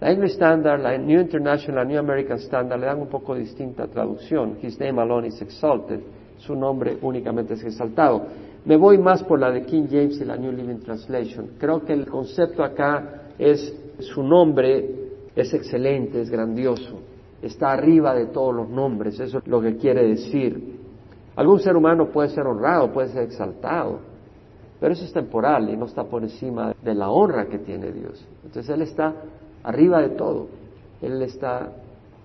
La 0.00 0.10
English 0.10 0.32
Standard, 0.32 0.80
la 0.82 0.98
New 0.98 1.20
International, 1.20 1.76
la 1.76 1.84
New 1.84 1.98
American 1.98 2.38
Standard 2.38 2.80
le 2.80 2.86
dan 2.86 3.00
un 3.00 3.08
poco 3.08 3.34
distinta 3.34 3.86
traducción. 3.86 4.58
His 4.60 4.78
name 4.78 5.00
alone 5.00 5.28
is 5.28 5.40
exalted. 5.40 6.00
Su 6.38 6.54
nombre 6.54 6.98
únicamente 7.00 7.54
es 7.54 7.62
exaltado. 7.62 8.26
Me 8.64 8.76
voy 8.76 8.98
más 8.98 9.22
por 9.24 9.38
la 9.38 9.50
de 9.50 9.64
King 9.64 9.86
James 9.90 10.20
y 10.20 10.24
la 10.24 10.36
New 10.36 10.52
Living 10.52 10.78
Translation. 10.78 11.50
Creo 11.58 11.84
que 11.84 11.92
el 11.92 12.06
concepto 12.06 12.64
acá 12.64 13.24
es 13.38 13.74
su 13.98 14.22
nombre 14.22 15.04
es 15.36 15.52
excelente, 15.52 16.20
es 16.20 16.30
grandioso, 16.30 17.00
está 17.42 17.72
arriba 17.72 18.14
de 18.14 18.26
todos 18.26 18.54
los 18.54 18.68
nombres, 18.68 19.18
eso 19.18 19.38
es 19.38 19.46
lo 19.46 19.60
que 19.60 19.76
quiere 19.76 20.06
decir. 20.06 20.78
Algún 21.36 21.58
ser 21.58 21.76
humano 21.76 22.08
puede 22.10 22.28
ser 22.28 22.46
honrado, 22.46 22.92
puede 22.92 23.08
ser 23.08 23.24
exaltado, 23.24 23.98
pero 24.78 24.92
eso 24.92 25.04
es 25.04 25.12
temporal 25.12 25.68
y 25.68 25.76
no 25.76 25.86
está 25.86 26.04
por 26.04 26.22
encima 26.22 26.74
de 26.82 26.94
la 26.94 27.10
honra 27.10 27.46
que 27.46 27.58
tiene 27.58 27.90
Dios. 27.90 28.24
Entonces 28.44 28.68
Él 28.72 28.82
está 28.82 29.14
arriba 29.64 30.00
de 30.00 30.10
todo, 30.10 30.46
Él 31.02 31.20
está 31.22 31.72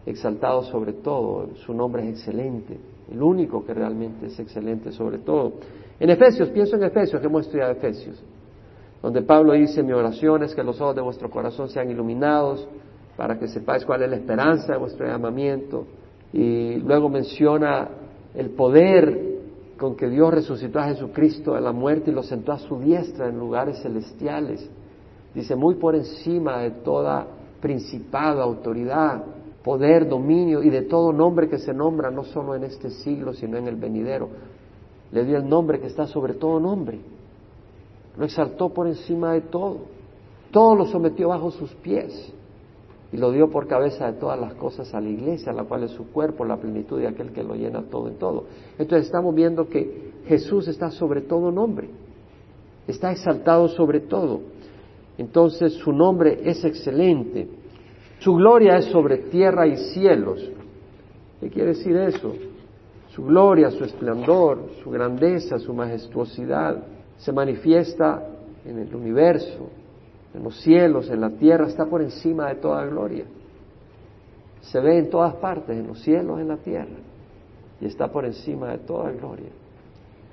exaltado 0.05 0.63
sobre 0.63 0.93
todo, 0.93 1.49
su 1.65 1.73
nombre 1.73 2.03
es 2.03 2.09
excelente, 2.19 2.77
el 3.11 3.21
único 3.21 3.65
que 3.65 3.73
realmente 3.73 4.27
es 4.27 4.39
excelente 4.39 4.91
sobre 4.91 5.17
todo. 5.17 5.53
En 5.99 6.09
Efesios, 6.09 6.49
pienso 6.49 6.77
en 6.77 6.83
Efesios, 6.83 7.19
que 7.19 7.27
hemos 7.27 7.45
estudiado 7.45 7.71
Efesios, 7.73 8.23
donde 9.01 9.21
Pablo 9.21 9.53
dice, 9.53 9.83
mi 9.83 9.91
oración 9.91 10.43
es 10.43 10.55
que 10.55 10.63
los 10.63 10.79
ojos 10.79 10.95
de 10.95 11.01
vuestro 11.01 11.29
corazón 11.29 11.69
sean 11.69 11.89
iluminados 11.89 12.67
para 13.17 13.37
que 13.37 13.47
sepáis 13.47 13.85
cuál 13.85 14.03
es 14.03 14.09
la 14.09 14.15
esperanza 14.15 14.73
de 14.73 14.79
vuestro 14.79 15.05
llamamiento. 15.05 15.85
Y 16.31 16.75
luego 16.77 17.09
menciona 17.09 17.89
el 18.33 18.51
poder 18.51 19.39
con 19.77 19.95
que 19.95 20.09
Dios 20.09 20.33
resucitó 20.33 20.79
a 20.79 20.87
Jesucristo 20.87 21.53
de 21.53 21.61
la 21.61 21.73
muerte 21.73 22.11
y 22.11 22.13
lo 22.13 22.23
sentó 22.23 22.53
a 22.53 22.59
su 22.59 22.79
diestra 22.79 23.27
en 23.27 23.37
lugares 23.37 23.81
celestiales. 23.81 24.69
Dice, 25.33 25.55
muy 25.55 25.75
por 25.75 25.95
encima 25.95 26.59
de 26.59 26.71
toda 26.71 27.27
principado, 27.59 28.41
autoridad, 28.41 29.21
poder, 29.63 30.07
dominio 30.07 30.63
y 30.63 30.69
de 30.69 30.83
todo 30.83 31.11
nombre 31.11 31.49
que 31.49 31.57
se 31.57 31.73
nombra, 31.73 32.09
no 32.09 32.23
solo 32.23 32.55
en 32.55 32.63
este 32.63 32.89
siglo, 32.89 33.33
sino 33.33 33.57
en 33.57 33.67
el 33.67 33.75
venidero 33.75 34.29
le 35.11 35.25
dio 35.25 35.37
el 35.37 35.47
nombre 35.47 35.79
que 35.79 35.87
está 35.87 36.07
sobre 36.07 36.33
todo 36.33 36.59
nombre. 36.59 36.99
Lo 38.17 38.25
exaltó 38.25 38.69
por 38.69 38.87
encima 38.87 39.33
de 39.33 39.41
todo. 39.41 39.77
Todo 40.51 40.75
lo 40.75 40.85
sometió 40.85 41.29
bajo 41.29 41.51
sus 41.51 41.73
pies 41.75 42.33
y 43.11 43.17
lo 43.17 43.31
dio 43.31 43.49
por 43.49 43.67
cabeza 43.67 44.11
de 44.11 44.19
todas 44.19 44.39
las 44.39 44.53
cosas 44.53 44.93
a 44.93 45.01
la 45.01 45.09
iglesia, 45.09 45.51
la 45.51 45.63
cual 45.63 45.83
es 45.83 45.91
su 45.91 46.11
cuerpo, 46.11 46.45
la 46.45 46.57
plenitud 46.57 46.99
de 46.99 47.07
aquel 47.07 47.31
que 47.31 47.43
lo 47.43 47.55
llena 47.55 47.83
todo 47.83 48.07
en 48.07 48.15
todo. 48.15 48.45
Entonces 48.77 49.07
estamos 49.07 49.33
viendo 49.33 49.67
que 49.67 50.11
Jesús 50.27 50.67
está 50.67 50.91
sobre 50.91 51.21
todo 51.21 51.51
nombre, 51.51 51.89
está 52.87 53.11
exaltado 53.11 53.67
sobre 53.67 54.01
todo. 54.01 54.41
Entonces 55.17 55.73
su 55.73 55.91
nombre 55.91 56.39
es 56.43 56.63
excelente, 56.63 57.47
su 58.19 58.35
gloria 58.35 58.77
es 58.77 58.85
sobre 58.85 59.17
tierra 59.17 59.65
y 59.65 59.75
cielos. 59.77 60.47
¿Qué 61.39 61.49
quiere 61.49 61.69
decir 61.69 61.95
eso? 61.95 62.33
Su 63.09 63.23
gloria, 63.23 63.71
su 63.71 63.83
esplendor, 63.83 64.69
su 64.83 64.89
grandeza, 64.91 65.57
su 65.57 65.73
majestuosidad 65.73 66.83
se 67.17 67.31
manifiesta 67.31 68.23
en 68.65 68.79
el 68.79 68.95
universo, 68.95 69.69
en 70.33 70.43
los 70.43 70.59
cielos, 70.61 71.09
en 71.09 71.21
la 71.21 71.31
tierra, 71.31 71.67
está 71.67 71.85
por 71.85 72.01
encima 72.01 72.49
de 72.49 72.55
toda 72.55 72.85
gloria. 72.85 73.25
Se 74.61 74.79
ve 74.79 74.99
en 74.99 75.09
todas 75.09 75.35
partes, 75.35 75.77
en 75.77 75.87
los 75.87 76.01
cielos, 76.01 76.39
en 76.39 76.47
la 76.49 76.57
tierra, 76.57 76.97
y 77.81 77.85
está 77.85 78.11
por 78.11 78.25
encima 78.25 78.69
de 78.69 78.79
toda 78.79 79.11
gloria. 79.11 79.49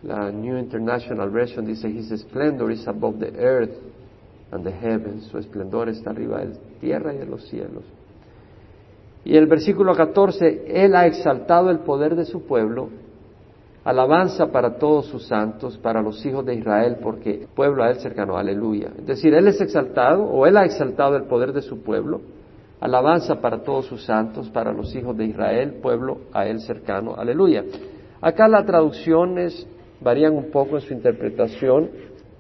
La 0.03 0.31
New 0.31 0.59
International 0.59 1.31
Version 1.31 1.65
dice, 1.65 1.89
His 1.89 2.11
splendor 2.21 2.71
is 2.71 2.87
above 2.87 3.19
the 3.19 3.33
earth 3.39 3.75
and 4.51 4.65
the 4.65 4.71
heavens. 4.73 5.25
Su 5.27 5.39
esplendor 5.39 5.89
está 5.89 6.11
arriba 6.11 6.41
de 6.41 6.47
la 6.47 6.61
tierra 6.81 7.15
y 7.15 7.19
de 7.19 7.27
los 7.27 7.49
cielos. 7.49 7.85
Y 9.27 9.37
el 9.37 9.49
versículo 9.49 9.93
14, 9.93 10.67
Él 10.69 10.95
ha 10.95 11.05
exaltado 11.05 11.69
el 11.71 11.81
poder 11.81 12.15
de 12.15 12.27
su 12.27 12.47
pueblo, 12.47 12.91
alabanza 13.83 14.53
para 14.53 14.77
todos 14.77 15.07
sus 15.07 15.27
santos, 15.27 15.77
para 15.79 16.01
los 16.01 16.25
hijos 16.25 16.47
de 16.47 16.55
Israel, 16.55 16.99
porque 17.03 17.49
pueblo 17.57 17.83
a 17.83 17.91
Él 17.91 17.97
cercano, 17.97 18.37
aleluya. 18.37 18.93
Es 18.97 19.05
decir, 19.05 19.35
Él 19.35 19.49
es 19.49 19.61
exaltado, 19.61 20.23
o 20.23 20.47
Él 20.47 20.57
ha 20.57 20.65
exaltado 20.65 21.17
el 21.17 21.25
poder 21.25 21.53
de 21.53 21.63
su 21.63 21.83
pueblo, 21.83 22.21
alabanza 22.79 23.41
para 23.41 23.65
todos 23.65 23.87
sus 23.87 24.05
santos, 24.05 24.49
para 24.51 24.73
los 24.73 24.95
hijos 24.95 25.17
de 25.17 25.25
Israel, 25.25 25.81
pueblo 25.83 26.19
a 26.33 26.47
Él 26.47 26.61
cercano, 26.61 27.17
aleluya. 27.17 27.65
Acá 28.21 28.47
las 28.47 28.65
traducciones 28.65 29.67
varían 30.01 30.35
un 30.35 30.53
poco 30.53 30.77
en 30.77 30.83
su 30.83 30.95
interpretación. 30.95 31.91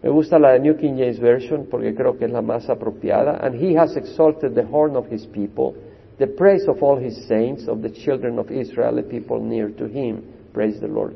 Me 0.04 0.10
gusta 0.10 0.38
la 0.38 0.52
de 0.52 0.60
New 0.60 0.76
King 0.76 0.92
James 0.98 1.18
Version 1.18 1.66
porque 1.68 1.96
creo 1.96 2.16
que 2.16 2.26
es 2.26 2.30
la 2.30 2.42
más 2.42 2.70
apropiada. 2.70 3.44
And 3.44 3.60
he 3.60 3.76
has 3.76 3.96
exalted 3.96 4.54
the 4.54 4.64
horn 4.70 4.94
of 4.94 5.12
his 5.12 5.26
people, 5.26 5.74
the 6.18 6.26
praise 6.26 6.66
of 6.66 6.82
all 6.82 6.96
his 6.96 7.26
saints, 7.28 7.68
of 7.68 7.82
the 7.82 7.90
children 7.90 8.38
of 8.38 8.50
Israel, 8.50 8.96
the 8.96 9.02
people 9.02 9.40
near 9.40 9.68
to 9.70 9.86
him. 9.86 10.24
Praise 10.52 10.80
the 10.80 10.86
Lord. 10.86 11.14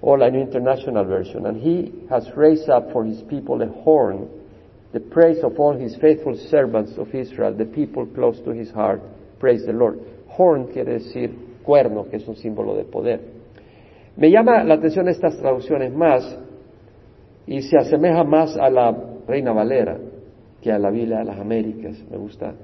All 0.00 0.18
New 0.18 0.40
International 0.40 1.04
Version. 1.04 1.46
And 1.46 1.60
he 1.60 1.92
has 2.08 2.26
raised 2.36 2.68
up 2.68 2.92
for 2.92 3.04
his 3.04 3.20
people 3.28 3.60
a 3.60 3.66
horn, 3.66 4.28
the 4.92 5.00
praise 5.00 5.42
of 5.42 5.58
all 5.58 5.76
his 5.76 5.96
faithful 5.96 6.34
servants 6.50 6.92
of 6.96 7.14
Israel, 7.14 7.54
the 7.54 7.66
people 7.66 8.06
close 8.06 8.40
to 8.44 8.50
his 8.50 8.70
heart. 8.70 9.02
Praise 9.38 9.66
the 9.66 9.72
Lord. 9.72 10.00
Horn 10.28 10.72
quiere 10.72 10.98
decir 10.98 11.34
cuerno, 11.62 12.08
que 12.08 12.16
es 12.16 12.26
un 12.26 12.36
símbolo 12.36 12.76
de 12.76 12.84
poder. 12.84 13.20
Me 14.16 14.30
llama 14.30 14.64
la 14.64 14.74
atención 14.74 15.08
estas 15.08 15.36
traducciones 15.38 15.92
más 15.92 16.38
y 17.46 17.60
se 17.62 17.76
asemeja 17.76 18.24
más 18.24 18.56
a 18.56 18.70
la 18.70 18.96
Reina 19.28 19.52
Valera 19.52 19.98
que 20.62 20.72
a 20.72 20.78
la 20.78 20.90
Biblia 20.90 21.18
de 21.18 21.24
las 21.24 21.38
Américas. 21.38 22.02
Me 22.10 22.16
gusta 22.16 22.54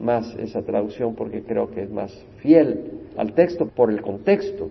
más 0.00 0.34
esa 0.36 0.62
traducción 0.62 1.14
porque 1.14 1.42
creo 1.42 1.70
que 1.70 1.82
es 1.82 1.90
más 1.90 2.12
fiel 2.38 3.02
al 3.16 3.32
texto 3.34 3.66
por 3.66 3.90
el 3.90 4.00
contexto. 4.00 4.70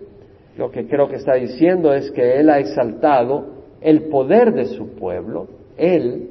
Lo 0.56 0.70
que 0.70 0.86
creo 0.86 1.08
que 1.08 1.16
está 1.16 1.34
diciendo 1.34 1.94
es 1.94 2.10
que 2.10 2.40
Él 2.40 2.50
ha 2.50 2.58
exaltado 2.58 3.60
el 3.80 4.08
poder 4.08 4.52
de 4.52 4.66
su 4.66 4.90
pueblo, 4.94 5.46
Él 5.76 6.28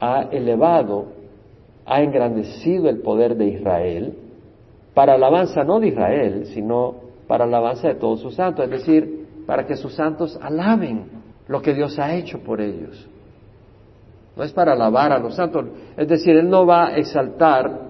ha 0.00 0.28
elevado, 0.30 1.06
ha 1.86 2.02
engrandecido 2.02 2.88
el 2.88 2.98
poder 2.98 3.36
de 3.36 3.46
Israel 3.46 4.14
para 4.92 5.14
alabanza 5.14 5.62
no 5.62 5.78
de 5.78 5.88
Israel, 5.88 6.46
sino 6.46 6.94
para 7.26 7.44
alabanza 7.44 7.88
de 7.88 7.94
todos 7.96 8.20
sus 8.20 8.34
santos. 8.34 8.64
Es 8.64 8.70
decir, 8.70 9.26
para 9.46 9.66
que 9.66 9.76
sus 9.76 9.94
santos 9.94 10.38
alaben 10.40 11.04
lo 11.48 11.60
que 11.60 11.74
Dios 11.74 11.98
ha 11.98 12.14
hecho 12.14 12.40
por 12.40 12.60
ellos. 12.60 13.06
No 14.36 14.42
es 14.42 14.52
para 14.52 14.72
alabar 14.72 15.12
a 15.12 15.18
los 15.18 15.34
santos, 15.34 15.66
es 15.96 16.08
decir, 16.08 16.36
Él 16.36 16.48
no 16.48 16.66
va 16.66 16.88
a 16.88 16.96
exaltar 16.96 17.86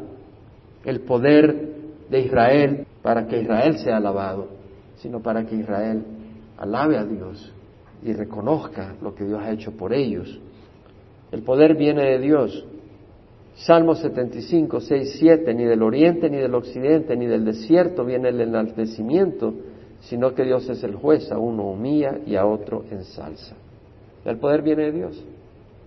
el 0.87 1.01
poder 1.01 1.74
de 2.09 2.20
Israel 2.20 2.87
para 3.03 3.26
que 3.26 3.43
Israel 3.43 3.76
sea 3.76 3.99
alabado, 3.99 4.49
sino 4.97 5.20
para 5.20 5.45
que 5.45 5.57
Israel 5.57 6.03
alabe 6.57 6.97
a 6.97 7.05
Dios 7.05 7.53
y 8.03 8.14
reconozca 8.14 8.95
lo 9.03 9.14
que 9.14 9.24
Dios 9.24 9.41
ha 9.43 9.51
hecho 9.51 9.72
por 9.72 9.93
ellos. 9.93 10.41
El 11.30 11.43
poder 11.43 11.76
viene 11.76 12.03
de 12.03 12.18
Dios. 12.18 12.64
Salmo 13.57 13.95
75, 13.95 14.80
6, 14.80 15.16
7, 15.18 15.55
ni 15.55 15.64
del 15.64 15.82
oriente, 15.82 16.30
ni 16.30 16.39
del 16.39 16.55
occidente, 16.55 17.16
ni 17.16 17.26
del 17.26 17.45
desierto 17.45 18.05
viene 18.05 18.30
el 18.30 18.41
enaltecimiento 18.41 19.53
sino 20.01 20.34
que 20.34 20.45
Dios 20.45 20.68
es 20.68 20.82
el 20.84 20.95
juez, 20.95 21.30
a 21.32 21.39
uno 21.39 21.64
humilla 21.64 22.18
y 22.26 22.37
a 22.37 22.47
otro 22.47 22.84
ensalza. 22.91 23.57
El 24.24 24.39
poder 24.39 24.62
viene 24.62 24.84
de 24.84 24.93
Dios. 24.93 25.24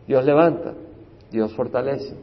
Dios 0.08 0.26
levanta, 0.26 0.74
Dios 1.32 1.54
fortalece. 1.54 2.16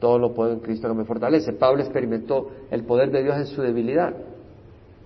Todo 0.00 0.18
lo 0.18 0.34
puedo 0.34 0.52
en 0.52 0.60
Cristo 0.60 0.88
que 0.88 0.94
me 0.94 1.04
fortalece. 1.04 1.52
Pablo 1.54 1.82
experimentó 1.82 2.50
el 2.70 2.84
poder 2.84 3.10
de 3.10 3.22
Dios 3.22 3.36
en 3.36 3.46
su 3.46 3.62
debilidad. 3.62 4.14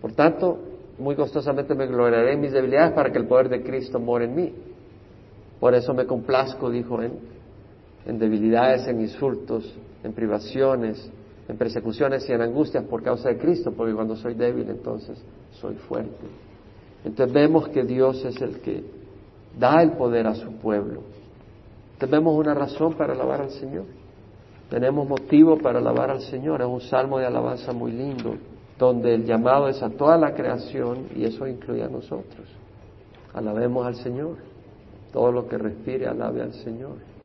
Por 0.00 0.12
tanto, 0.12 0.58
muy 0.98 1.14
costosamente 1.14 1.74
me 1.74 1.86
gloriaré 1.86 2.34
en 2.34 2.40
mis 2.40 2.52
debilidades 2.52 2.92
para 2.92 3.10
que 3.10 3.18
el 3.18 3.26
poder 3.26 3.48
de 3.48 3.62
Cristo 3.62 3.98
more 3.98 4.24
en 4.24 4.34
mí. 4.34 4.52
Por 5.58 5.74
eso 5.74 5.94
me 5.94 6.06
complazco, 6.06 6.70
dijo 6.70 7.00
él, 7.02 7.12
en 8.06 8.18
debilidades, 8.18 8.86
en 8.88 9.00
insultos, 9.00 9.78
en 10.02 10.12
privaciones, 10.12 11.10
en 11.48 11.56
persecuciones 11.56 12.28
y 12.28 12.32
en 12.32 12.40
angustias 12.40 12.84
por 12.84 13.02
causa 13.02 13.28
de 13.28 13.38
Cristo, 13.38 13.72
porque 13.72 13.94
cuando 13.94 14.16
soy 14.16 14.34
débil 14.34 14.68
entonces 14.70 15.22
soy 15.52 15.74
fuerte. 15.74 16.26
Entonces 17.04 17.32
vemos 17.32 17.68
que 17.68 17.82
Dios 17.84 18.24
es 18.24 18.40
el 18.40 18.60
que 18.60 18.84
da 19.58 19.82
el 19.82 19.92
poder 19.92 20.26
a 20.26 20.34
su 20.34 20.52
pueblo. 20.52 21.02
Tenemos 21.98 22.34
una 22.34 22.54
razón 22.54 22.94
para 22.94 23.12
alabar 23.12 23.42
al 23.42 23.50
Señor. 23.50 23.84
Tenemos 24.70 25.08
motivo 25.08 25.58
para 25.58 25.80
alabar 25.80 26.10
al 26.10 26.20
Señor. 26.22 26.62
Es 26.62 26.68
un 26.68 26.80
salmo 26.80 27.18
de 27.18 27.26
alabanza 27.26 27.72
muy 27.72 27.90
lindo, 27.90 28.36
donde 28.78 29.14
el 29.14 29.26
llamado 29.26 29.68
es 29.68 29.82
a 29.82 29.90
toda 29.90 30.16
la 30.16 30.32
creación 30.32 31.08
y 31.14 31.24
eso 31.24 31.46
incluye 31.46 31.82
a 31.82 31.88
nosotros. 31.88 32.46
Alabemos 33.34 33.86
al 33.86 33.96
Señor. 33.96 34.36
Todo 35.12 35.32
lo 35.32 35.48
que 35.48 35.58
respire, 35.58 36.06
alabe 36.06 36.40
al 36.40 36.52
Señor. 36.54 37.09